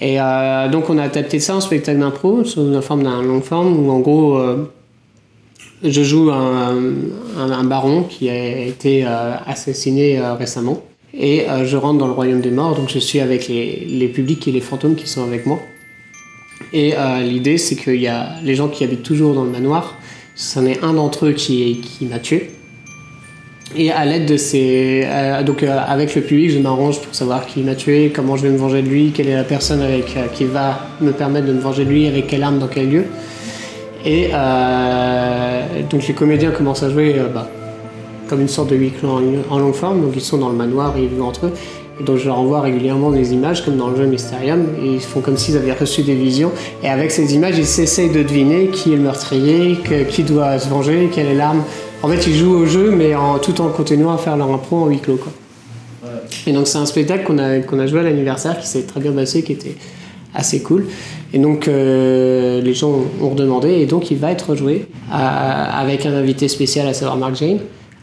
[0.00, 3.40] Et euh, donc, on a adapté ça en spectacle d'impro, sous la forme d'un long
[3.40, 4.70] forme, où en gros, euh,
[5.82, 6.76] je joue un,
[7.36, 10.82] un- un baron qui a été euh, assassiné euh, récemment.
[11.14, 14.08] Et euh, je rentre dans le royaume des morts, donc je suis avec les, les
[14.08, 15.60] publics et les fantômes qui sont avec moi.
[16.72, 19.98] Et euh, l'idée, c'est qu'il y a les gens qui habitent toujours dans le manoir.
[20.34, 22.50] C'en est un d'entre eux qui, qui m'a tué.
[23.76, 25.02] Et à l'aide de ces.
[25.06, 28.50] euh, donc, avec le public, je m'arrange pour savoir qui m'a tué, comment je vais
[28.50, 31.60] me venger de lui, quelle est la personne avec, qui va me permettre de me
[31.60, 33.04] venger de lui, avec quelle arme, dans quel lieu.
[34.04, 34.30] Et
[35.90, 37.50] donc, les comédiens commencent à jouer bah,
[38.28, 39.22] comme une sorte de huis clos en,
[39.54, 40.02] en longue forme.
[40.02, 41.52] Donc, ils sont dans le manoir et ils vivent entre eux.
[42.00, 44.66] Et donc, je leur envoie régulièrement des images, comme dans le jeu Mysterium.
[44.82, 46.52] Et ils font comme s'ils avaient reçu des visions.
[46.84, 50.68] Et avec ces images, ils essayent de deviner qui est le meurtrier, qui doit se
[50.68, 51.62] venger, quelle est l'arme.
[52.02, 54.76] En fait, ils jouent au jeu, mais en, tout en continuant à faire leur impro
[54.76, 55.16] en huis clos.
[55.16, 55.32] Quoi.
[56.46, 59.00] Et donc, c'est un spectacle qu'on a, qu'on a joué à l'anniversaire qui s'est très
[59.00, 59.74] bien passé, qui était
[60.34, 60.86] assez cool.
[61.32, 66.12] Et donc, euh, les gens ont- redemandé, et donc il va être joué avec un
[66.14, 67.58] invité spécial, à savoir Mark Jane.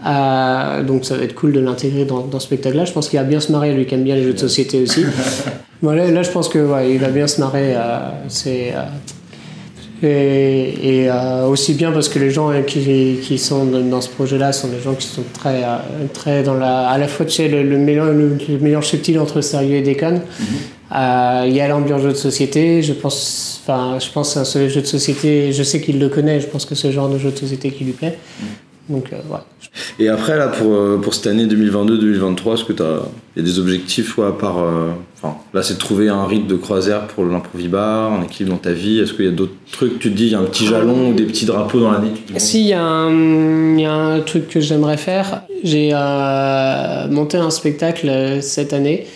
[0.06, 2.86] Euh, donc, ça va être cool de l'intégrer dans, dans ce spectacle-là.
[2.86, 4.82] Je pense qu'il va bien se marrer, lui qui aime bien les jeux de société
[4.82, 5.04] aussi.
[5.82, 7.74] voilà, là, je pense que ouais, il va bien se marrer.
[7.76, 8.74] euh, c'est.
[8.76, 8.84] euh,
[10.04, 14.52] et, et, euh, aussi bien parce que les gens qui, qui sont dans ce projet-là
[14.52, 15.64] sont des gens qui sont très,
[16.14, 19.18] très dans la, à la fois tu sais, le, le, mélange, le, le mélange subtil
[19.20, 20.22] entre sérieux et déconne.
[20.96, 24.68] Euh, Il y a l'ambiance jeu de société, je pense, enfin, je pense à ce
[24.70, 27.18] jeu de société, je sais qu'il le connaît, je pense que c'est le genre de
[27.18, 28.18] jeu de société qui lui plaît.
[28.88, 29.46] Donc euh, voilà.
[30.00, 33.00] Et après, là, pour, euh, pour cette année 2022-2023, est-ce que tu as
[33.36, 34.60] y a des objectifs, ouais, à part.
[34.60, 38.62] euh, Enfin, là, c'est de trouver un rythme de croisière pour l'improvibar, un équilibre dans
[38.62, 39.00] ta vie.
[39.00, 41.10] Est-ce qu'il y a d'autres trucs Tu te dis, il y a un petit jalon
[41.10, 44.20] ou des petits drapeaux dans l'année Si, il y, a un- il y a un
[44.20, 45.42] truc que j'aimerais faire.
[45.64, 49.08] J'ai euh, monté un spectacle cette année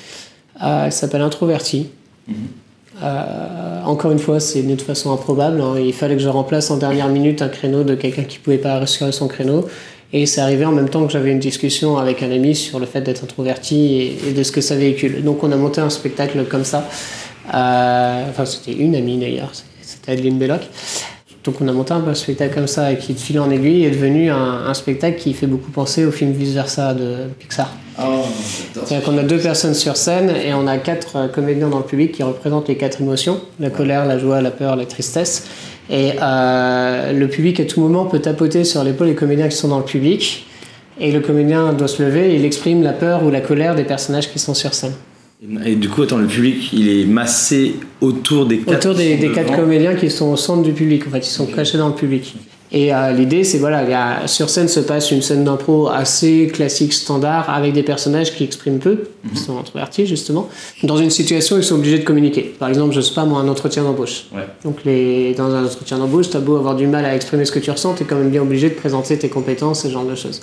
[0.63, 1.89] euh, qui s'appelle Introverti.
[3.03, 5.59] Euh, encore une fois, c'est né de façon improbable.
[5.61, 5.75] hein.
[5.83, 8.75] Il fallait que je remplace en dernière minute un créneau de quelqu'un qui pouvait pas
[8.75, 9.67] assurer son créneau.
[10.11, 12.85] Et c'est arrivé en même temps que j'avais une discussion avec un ami sur le
[12.85, 15.23] fait d'être introverti et, et de ce que ça véhicule.
[15.23, 16.87] Donc on a monté un spectacle comme ça.
[17.53, 20.61] Euh, enfin, c'était une amie d'ailleurs, c'était Adeline Belloc.
[21.49, 23.49] Donc on a monté un peu un spectacle comme ça et qui, de fil en
[23.49, 27.15] aiguille, est devenu un, un spectacle qui fait beaucoup penser au film Vice Versa de
[27.39, 27.71] Pixar.
[28.77, 31.85] C'est-à-dire qu'on a deux personnes sur scène et on a quatre euh, comédiens dans le
[31.85, 35.47] public qui représentent les quatre émotions la colère, la joie, la peur, la tristesse.
[35.89, 39.69] Et euh, le public à tout moment peut tapoter sur l'épaule les comédiens qui sont
[39.69, 40.45] dans le public.
[40.99, 43.85] Et le comédien doit se lever et il exprime la peur ou la colère des
[43.85, 44.93] personnages qui sont sur scène.
[45.65, 48.87] Et du coup, attends, le public, il est massé autour des quatre.
[48.87, 51.77] Autour des, quatre comédiens qui sont au centre du public, en fait, ils sont cachés
[51.77, 52.35] dans le public.
[52.71, 55.87] Et euh, l'idée, c'est voilà, il y a- sur scène se passe une scène d'impro
[55.87, 60.47] assez classique, standard, avec des personnages qui expriment peu, qui sont introvertis justement,
[60.83, 62.53] dans une situation où ils sont obligés de communiquer.
[62.59, 64.25] Par exemple, je sais pas moi, un entretien d'embauche.
[64.35, 64.45] Ouais.
[64.63, 67.59] Donc les, dans un entretien d'embauche, t'as beau avoir du mal à exprimer ce que
[67.59, 70.41] tu ressens, t'es quand même bien obligé de présenter tes compétences, ce genre de choses.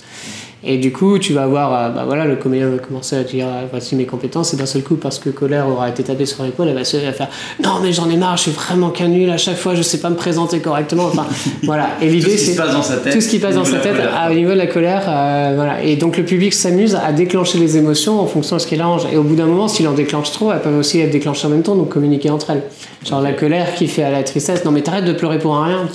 [0.63, 3.45] Et du coup, tu vas avoir, euh, bah voilà, le comédien va commencer à dire
[3.47, 6.43] euh, voici mes compétences, et d'un seul coup, parce que colère aura été tapée sur
[6.43, 7.27] l'épaule, elle va se faire
[7.63, 9.99] non, mais j'en ai marre, je suis vraiment qu'un nul à chaque fois, je sais
[9.99, 11.05] pas me présenter correctement.
[11.05, 11.27] Enfin,
[11.63, 11.89] voilà.
[12.01, 13.13] Et Tout l'idée, ce qui c'est se passe dans sa tête.
[13.13, 14.57] tout ce qui passe dans au sa niveau de la tête à- au niveau de
[14.57, 15.03] la colère.
[15.07, 15.83] euh, voilà.
[15.83, 19.03] Et donc le public s'amuse à déclencher les émotions en fonction de ce qu'il arrange.
[19.13, 21.51] Et au bout d'un moment, s'il en déclenche trop, elles peuvent aussi être déclenchées en
[21.51, 22.63] même temps, donc communiquer entre elles.
[23.07, 25.65] Genre la colère qui fait à la tristesse, non mais t'arrêtes de pleurer pour un
[25.65, 25.87] rien.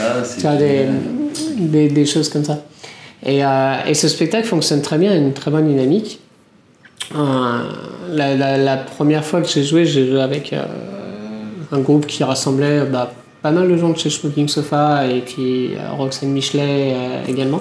[0.00, 0.86] Ah, c'est Tu des, génial.
[1.70, 2.58] des, des choses comme ça.
[3.24, 6.20] Et, euh, et ce spectacle fonctionne très bien, il y a une très bonne dynamique.
[7.14, 7.62] Euh,
[8.10, 10.64] la, première fois que j'ai joué, j'ai joué avec euh,
[11.72, 13.12] un groupe qui rassemblait bah,
[13.42, 16.94] pas mal de gens de chez Smoking Sofa et puis Roxane Michelet
[17.28, 17.60] également.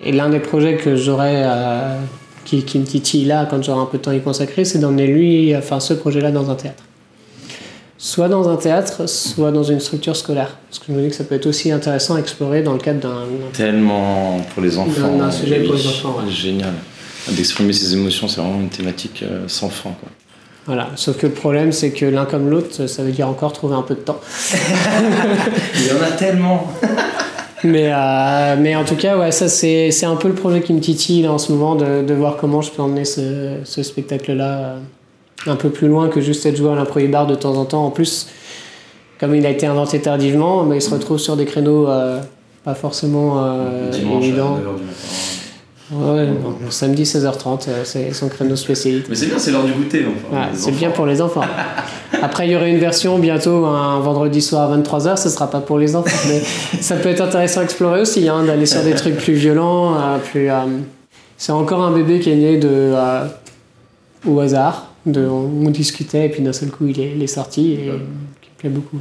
[0.00, 1.98] Et l'un des projets que j'aurais, euh,
[2.44, 4.78] qui, qui me titille là quand j'aurai un peu de temps à y consacrer, c'est
[4.78, 6.82] d'emmener lui, enfin ce projet-là dans un théâtre.
[8.06, 10.56] Soit dans un théâtre, soit dans une structure scolaire.
[10.68, 12.78] Parce que je me dis que ça peut être aussi intéressant à explorer dans le
[12.78, 15.16] cadre d'un Tellement pour les enfants.
[15.18, 16.30] D'un- sujet pour les enfants, ouais.
[16.30, 16.72] Génial.
[17.28, 19.90] D'exprimer ses émotions, c'est vraiment une thématique euh, sans fin.
[19.98, 20.08] Quoi.
[20.66, 23.74] Voilà, sauf que le problème, c'est que l'un comme l'autre, ça veut dire encore trouver
[23.74, 24.20] un peu de temps.
[25.74, 26.68] Il y en a tellement.
[27.64, 30.72] Mais, euh, mais en tout cas, ouais, ça, c'est c'est un peu le projet qui
[30.74, 33.82] me titille là, en ce moment, de, de voir comment je peux emmener ce, ce
[33.82, 34.78] spectacle-là euh,
[35.46, 37.84] un peu plus loin que juste être joué à l'improvibar de temps en temps.
[37.86, 38.28] En plus,
[39.20, 42.20] comme il a été inventé tardivement, mais il se retrouve sur des créneaux euh,
[42.64, 44.58] pas forcément euh, évidents.
[45.92, 49.06] Ouais, bon, samedi 16h30, euh, c'est son créneau spécialité.
[49.08, 50.04] Mais c'est bien, c'est l'heure du goûter.
[50.04, 51.42] Enfin, Ouais, c'est bien pour les enfants.
[52.20, 55.60] Après, il y aurait une version bientôt un vendredi soir à 23h, ce sera pas
[55.60, 56.42] pour les enfants, mais
[56.80, 60.18] ça peut être intéressant à explorer aussi, hein, d'aller sur des trucs plus violents, euh,
[60.18, 60.50] plus.
[60.50, 60.54] euh,
[61.38, 63.24] C'est encore un bébé qui est né de euh,
[64.26, 67.26] au hasard, de, on, on discutait et puis d'un seul coup il est, il est
[67.28, 68.98] sorti et qui me plaît beaucoup.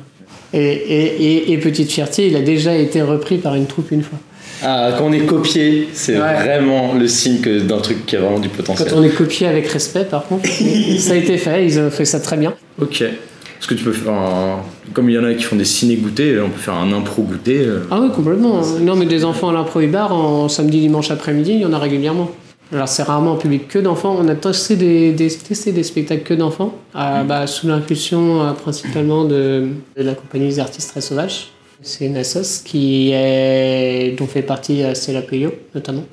[0.54, 1.06] Et, et,
[1.50, 4.20] et, et petite fierté, il a déjà été repris par une troupe une fois.
[4.64, 6.34] Ah, quand on est copié, c'est Ouais.
[6.44, 8.88] vraiment le signe d'un truc qui a vraiment du potentiel.
[8.90, 10.48] Quand on est copié avec respect, par contre,
[11.00, 12.54] ça a été fait, ils ont fait ça très bien.
[12.82, 13.02] Ok.
[13.02, 14.62] Est-ce que tu peux faire un...
[14.94, 17.58] Comme il y en a qui font des ciné-goûtés, on peut faire un impro-goûté.
[17.66, 17.80] euh.
[17.92, 18.62] Ah oui, complètement.
[18.82, 22.32] Non, mais des enfants à l'impro-bar en samedi, dimanche après-midi, il y en a régulièrement.
[22.74, 24.16] Alors, c'est rarement en public que d'enfants.
[24.20, 28.52] On a testé des, des, testé des spectacles que d'enfants, euh, bah, sous l'impulsion euh,
[28.54, 31.50] principalement de, de la compagnie des artistes très sauvages.
[31.82, 36.06] C'est une assoce qui est, dont fait partie euh, Puyo, notamment.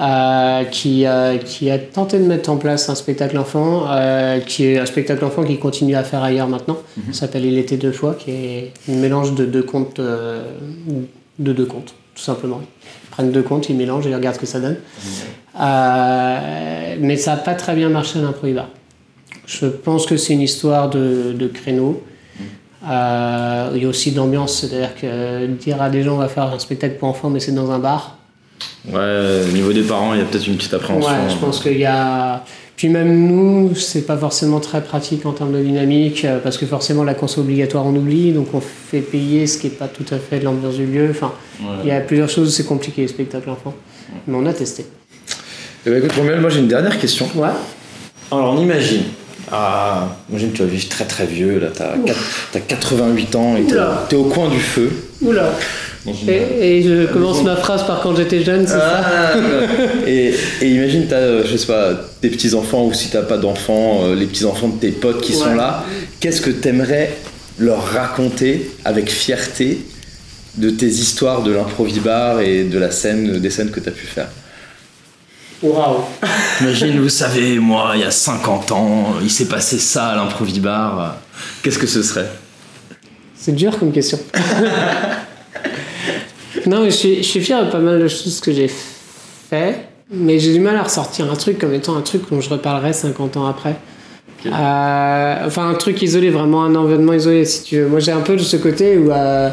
[0.00, 1.04] euh, qui,
[1.44, 3.86] qui a tenté de mettre en place un spectacle enfant,
[4.46, 6.78] qui est un spectacle enfant qui continue à faire ailleurs maintenant.
[7.12, 11.66] Ça s'appelle Il était deux fois, qui est un mélange de deux contes, de deux
[11.66, 12.60] contes, tout simplement.
[12.62, 14.76] Ils prennent deux contes, ils mélangent et ils regardent ce que ça donne.
[15.60, 18.68] Euh, mais ça n'a pas très bien marché à l'improvibar.
[19.46, 22.02] Je pense que c'est une histoire de, de créneau.
[22.88, 26.44] Euh, il y a aussi d'ambiance, c'est-à-dire que dire à des gens on va faire
[26.44, 28.18] un spectacle pour enfants, mais c'est dans un bar.
[28.86, 31.10] Ouais, au niveau des parents, il y a peut-être une petite appréhension.
[31.10, 32.44] Ouais, je pense qu'il y a.
[32.76, 36.66] Puis même nous, c'est pas forcément très pratique en termes de dynamique, euh, parce que
[36.66, 40.04] forcément la conso obligatoire on oublie, donc on fait payer ce qui est pas tout
[40.12, 41.08] à fait de l'ambiance du lieu.
[41.10, 41.32] Enfin,
[41.82, 43.74] il y a plusieurs choses, c'est compliqué les spectacles enfants.
[44.26, 44.84] Mais on a testé.
[45.86, 47.28] Eh ben, écoute, Romuald, moi j'ai une dernière question.
[47.36, 47.48] Ouais.
[48.32, 49.02] Alors on imagine.
[49.52, 52.18] Ah, imagine tu vas vivre très très vieux, là, t'as, quatre-
[52.50, 53.64] t'as 88 ans et
[54.08, 54.90] t'es au coin du feu.
[55.22, 55.50] Oula.
[56.06, 59.32] Et, je commence ma phrase par quand j'étais jeune, c'est ça Ah,
[60.06, 64.00] et, et imagine, t'as, euh, je sais pas, tes petits-enfants ou si t'as pas d'enfants,
[64.04, 65.84] euh, les petits-enfants de tes potes qui sont là.
[66.20, 67.16] Qu'est-ce que t'aimerais
[67.58, 69.78] leur raconter avec fierté
[70.56, 74.28] de tes histoires de l'improvibar et de la scène, des scènes que t'as pu faire?
[75.62, 76.04] Waouh
[76.60, 81.16] Imagine, vous savez, moi, il y a 50 ans, il s'est passé ça à l'improvibar.
[81.62, 82.28] Qu'est-ce que ce serait?
[83.34, 84.18] C'est dur comme question.
[86.66, 89.86] non, mais je suis, je suis fier de pas mal de choses que j'ai fait,
[90.10, 92.92] mais j'ai du mal à ressortir un truc comme étant un truc dont je reparlerai
[92.92, 93.76] 50 ans après.
[94.46, 97.86] Euh, enfin, un truc isolé, vraiment un environnement isolé, si tu veux.
[97.86, 99.10] Moi, j'ai un peu de ce côté où.
[99.10, 99.48] euh,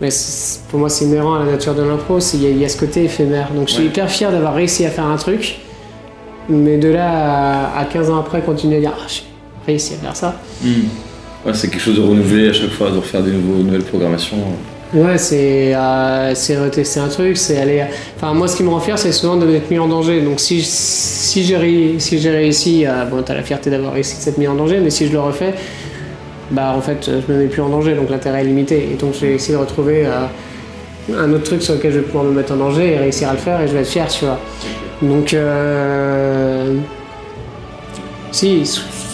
[0.00, 0.08] mais
[0.70, 2.68] pour moi, c'est inhérent à la nature de l'impro, il y, a- il y a
[2.68, 3.50] ce côté éphémère.
[3.54, 3.88] Donc, je suis Ouais.
[3.88, 5.58] hyper fier d'avoir réussi à faire un truc,
[6.48, 9.22] mais de là à, à 15 ans après, continuer à dire Ah, j'ai
[9.66, 10.36] réussi à faire ça.
[10.64, 14.38] Ouais, c'est quelque chose de renouvelé à chaque fois, de refaire des nouveaux, nouvelles programmations.
[14.94, 17.82] Ouais, c'est euh, retester un truc, c'est aller.
[18.16, 20.20] Enfin, moi, ce qui me rend fier, c'est souvent de m'être mis en danger.
[20.20, 24.20] Donc, si, si j'ai si j'ai réussi, euh, bon, t'as la fierté d'avoir réussi de
[24.20, 25.54] s'être mis en danger, mais si je le refais,
[26.50, 28.90] bah, en fait, je me mets plus en danger, donc l'intérêt est limité.
[28.92, 30.26] Et donc, je vais essayer de retrouver euh,
[31.16, 33.32] un autre truc sur lequel je vais pouvoir me mettre en danger et réussir à
[33.32, 34.38] le faire, et je vais être fier, tu vois.
[35.00, 36.76] Donc, euh,
[38.30, 38.62] si,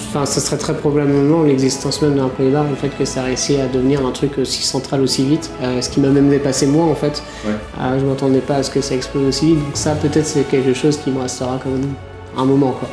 [0.08, 3.56] enfin, ça serait très probablement l'existence même d'un Bar, le fait que ça a réussi
[3.56, 6.84] à devenir un truc aussi central aussi vite, euh, ce qui m'a même dépassé moi
[6.84, 7.22] en fait.
[7.44, 7.52] Ouais.
[7.80, 10.48] Euh, je m'attendais pas à ce que ça explose aussi vite, donc ça peut-être c'est
[10.48, 11.92] quelque chose qui me restera quand même
[12.36, 12.88] un moment quoi.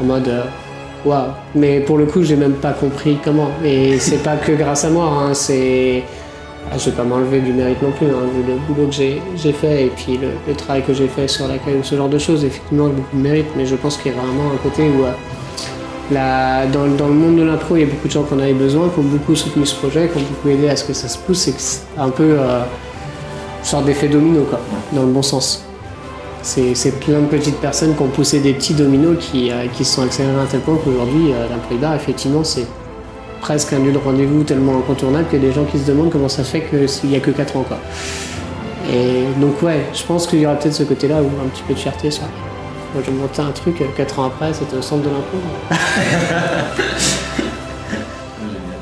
[0.00, 0.44] En mode euh,
[1.04, 1.30] waouh.
[1.54, 3.50] Mais pour le coup, j'ai même pas compris comment.
[3.64, 6.02] Et c'est pas que grâce à moi, hein, c'est.
[6.70, 9.52] Ah, je vais pas m'enlever du mérite non plus, hein, vu le boulot que j'ai
[9.52, 12.18] fait et puis le, le travail que j'ai fait sur l'accueil ou ce genre de
[12.18, 15.04] choses, effectivement, beaucoup de mérite, mais je pense qu'il y a vraiment un côté où,
[15.04, 15.10] euh,
[16.10, 18.38] la- dans, dans le monde de l'impro, il y a beaucoup de gens qui en
[18.38, 20.92] avaient besoin, qui ont beaucoup soutenu ce projet, qui ont beaucoup aidé à ce que
[20.92, 22.60] ça se pousse, et que c'est un peu euh,
[23.60, 24.60] une sorte d'effet domino, quoi,
[24.92, 25.64] dans le bon sens.
[26.44, 29.94] C'est plein de petites personnes qui ont poussé des petits dominos qui, euh, qui se
[29.94, 32.66] sont accélérés à tel point qu'aujourd'hui, euh, l'impro bar, effectivement, c'est
[33.40, 36.10] presque un lieu de rendez-vous tellement incontournable qu'il y a des gens qui se demandent
[36.10, 37.64] comment ça fait qu'il n'y a que 4 ans.
[37.66, 37.78] Quoi.
[38.92, 41.74] Et donc ouais, je pense qu'il y aura peut-être ce côté-là où un petit peu
[41.74, 42.24] de fierté sur
[42.94, 45.38] moi j'ai monté un truc 4 ans après, c'était au centre de l'impro.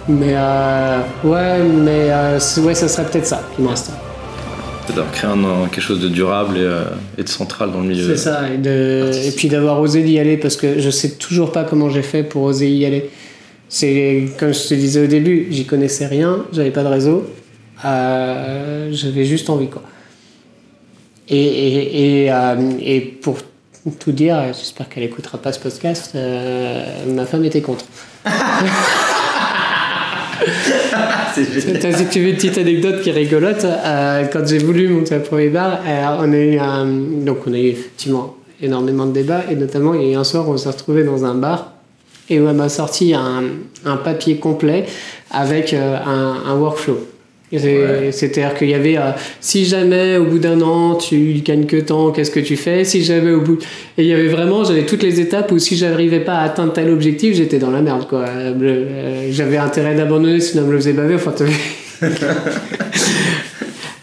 [0.09, 3.91] mais euh, ouais, mais euh, c'est- ouais, ça serait peut-être ça qui me reste.
[4.87, 6.85] Peut-être avoir créé un- quelque chose de durable et, euh,
[7.19, 8.07] et de central dans le milieu.
[8.09, 11.53] C'est ça, et, de, et puis d'avoir osé y aller parce que je sais toujours
[11.53, 13.11] pas comment j'ai fait pour oser y aller.
[13.69, 17.31] C'est comme je te disais au début, j'y connaissais rien, j'avais pas de réseau,
[17.85, 19.83] euh, j'avais juste envie quoi.
[21.29, 23.37] Et, et, et, euh, et pour
[23.99, 27.85] tout dire, j'espère qu'elle écoutera pas ce podcast, euh, ma femme était contre.
[31.81, 35.15] T'as- Si tu veux une petite anecdote qui est rigolote, euh, quand j'ai voulu monter
[35.15, 39.13] un premier bar, euh, on a eu un, donc on a eu effectivement énormément de
[39.13, 41.35] débats et notamment il y a eu un soir où on s'est retrouvé dans un
[41.35, 41.73] bar
[42.29, 43.43] et où elle m'a sorti un,
[43.85, 44.87] un papier complet
[45.31, 46.03] avec un,
[46.47, 46.99] un workflow.
[47.53, 48.11] Ouais.
[48.13, 52.13] C'est-à-dire qu'il y avait, euh, si jamais au bout d'un an tu gagnes que temps,
[52.13, 52.85] qu'est-ce que tu fais?
[52.85, 53.59] Si jamais au bout.
[53.99, 56.73] Et il y avait vraiment, j'avais toutes les étapes où si j'arrivais pas à atteindre
[56.73, 58.07] tel objectif, j'étais dans la merde.
[58.09, 58.21] quoi.
[58.29, 61.17] Euh, euh, J'avais intérêt d'abandonner sinon elle me le faisait baver.
[61.17, 61.35] Enfin,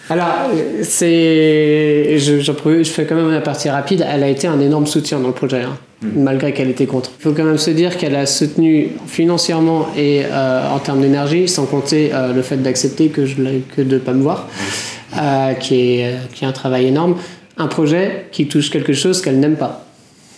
[0.10, 0.52] Alors,
[0.84, 2.18] c'est.
[2.18, 4.06] Je, fais quand même la partie rapide.
[4.10, 7.12] Elle a été un énorme soutien dans le projet, hein, malgré qu'elle était contre.
[7.20, 11.48] Il faut quand même se dire qu'elle a soutenu financièrement et euh, en termes d'énergie,
[11.48, 13.36] sans compter euh, le fait d'accepter que, je
[13.76, 14.48] que de ne pas me voir,
[15.18, 17.18] euh, qui, est, qui est un travail énorme.
[17.58, 19.88] Un projet qui touche quelque chose qu'elle n'aime pas.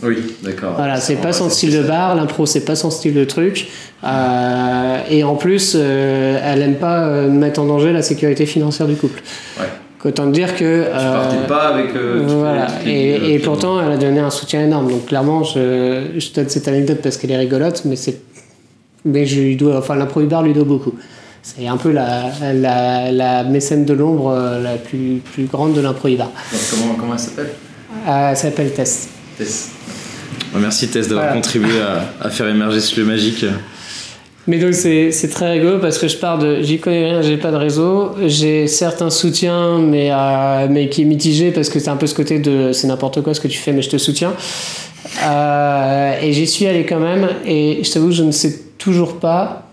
[0.01, 0.75] Oui, d'accord.
[0.77, 3.67] Voilà, c'est pas son style de bar, l'impro c'est pas son style de truc.
[4.03, 8.87] Euh, et en plus, euh, elle aime pas euh, mettre en danger la sécurité financière
[8.87, 9.21] du couple.
[9.59, 9.65] Ouais.
[10.05, 10.85] Autant te dire que.
[10.85, 11.93] Tu partais pas avec.
[11.95, 12.67] euh, les- voilà.
[12.85, 14.89] les- Et, et euh, pourtant, elle a donné un soutien énorme.
[14.89, 18.19] Donc clairement, je, je donne cette anecdote parce qu'elle est rigolote, mais c'est.
[19.05, 19.77] Mais je lui dois.
[19.79, 20.93] Enfin, l'impro bar lui doit beaucoup.
[21.41, 25.81] C'est un peu la, la, la mécène de l'ombre euh, la plus, plus grande de
[25.81, 26.31] l'impro bar.
[26.69, 27.49] Comment, comment elle s'appelle?
[28.07, 29.07] Euh, elle s'appelle Tess.
[29.37, 29.69] Tess.
[30.55, 31.41] Merci Tess d'avoir Voilà.
[31.41, 33.45] contribué à, à faire émerger ce lieu magique.
[34.49, 37.51] Mais donc c'est très rigolo parce que je pars de j'y connais rien, j'ai pas
[37.51, 41.97] de réseau, j'ai certains soutiens mais euh, mais qui est mitigé parce que c'est un
[41.97, 44.33] peu ce côté de c'est n'importe quoi ce que tu fais mais je te soutiens.
[45.23, 49.67] Euh, et j'y suis allé quand même et je t'avoue je ne sais toujours pas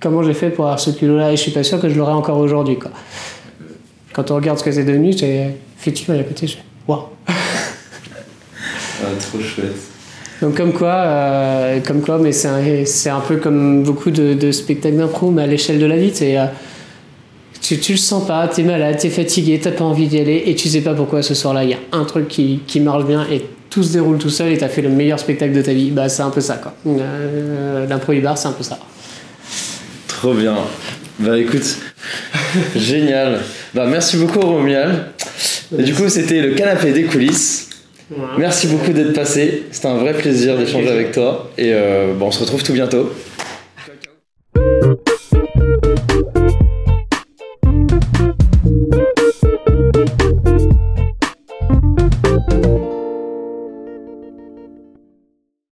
[0.00, 1.96] comment j'ai fait pour avoir ce culot là et je suis pas sûr que je
[1.96, 2.92] l'aurai encore aujourd'hui quoi.
[4.14, 6.56] Quand on regarde ce que c'est devenu, j'ai effectivement à côté je
[6.88, 7.02] waouh.
[9.02, 9.95] Ah, trop chouette.
[10.46, 15.32] Donc comme quoi, euh, comme quoi, mais c'est un, peu comme beaucoup de, spectacles d'impro,
[15.32, 16.46] mais à l'échelle de la vie, euh,
[17.60, 20.68] tu, le sens pas, t'es malade, t'es fatigué, t'as pas envie d'y aller et tu
[20.68, 23.82] sais pas pourquoi ce soir-là il y a un truc qui, marche bien et tout
[23.82, 25.90] se déroule tout seul et t'as fait le meilleur spectacle de ta vie.
[25.90, 26.74] Bah c'est un peu ça quoi.
[26.86, 28.78] Euh, L'impro bar c'est un peu ça.
[30.06, 30.54] Trop bien.
[31.18, 31.76] Bah écoute,
[32.76, 33.40] génial.
[33.74, 35.06] Bah merci beaucoup Romuald.
[35.76, 37.65] Et du coup c'était le canapé des coulisses.
[38.38, 39.64] Merci beaucoup d'être passé.
[39.72, 41.50] C'était un vrai plaisir d'échanger avec toi.
[41.58, 43.10] Et euh, bon, on se retrouve tout bientôt.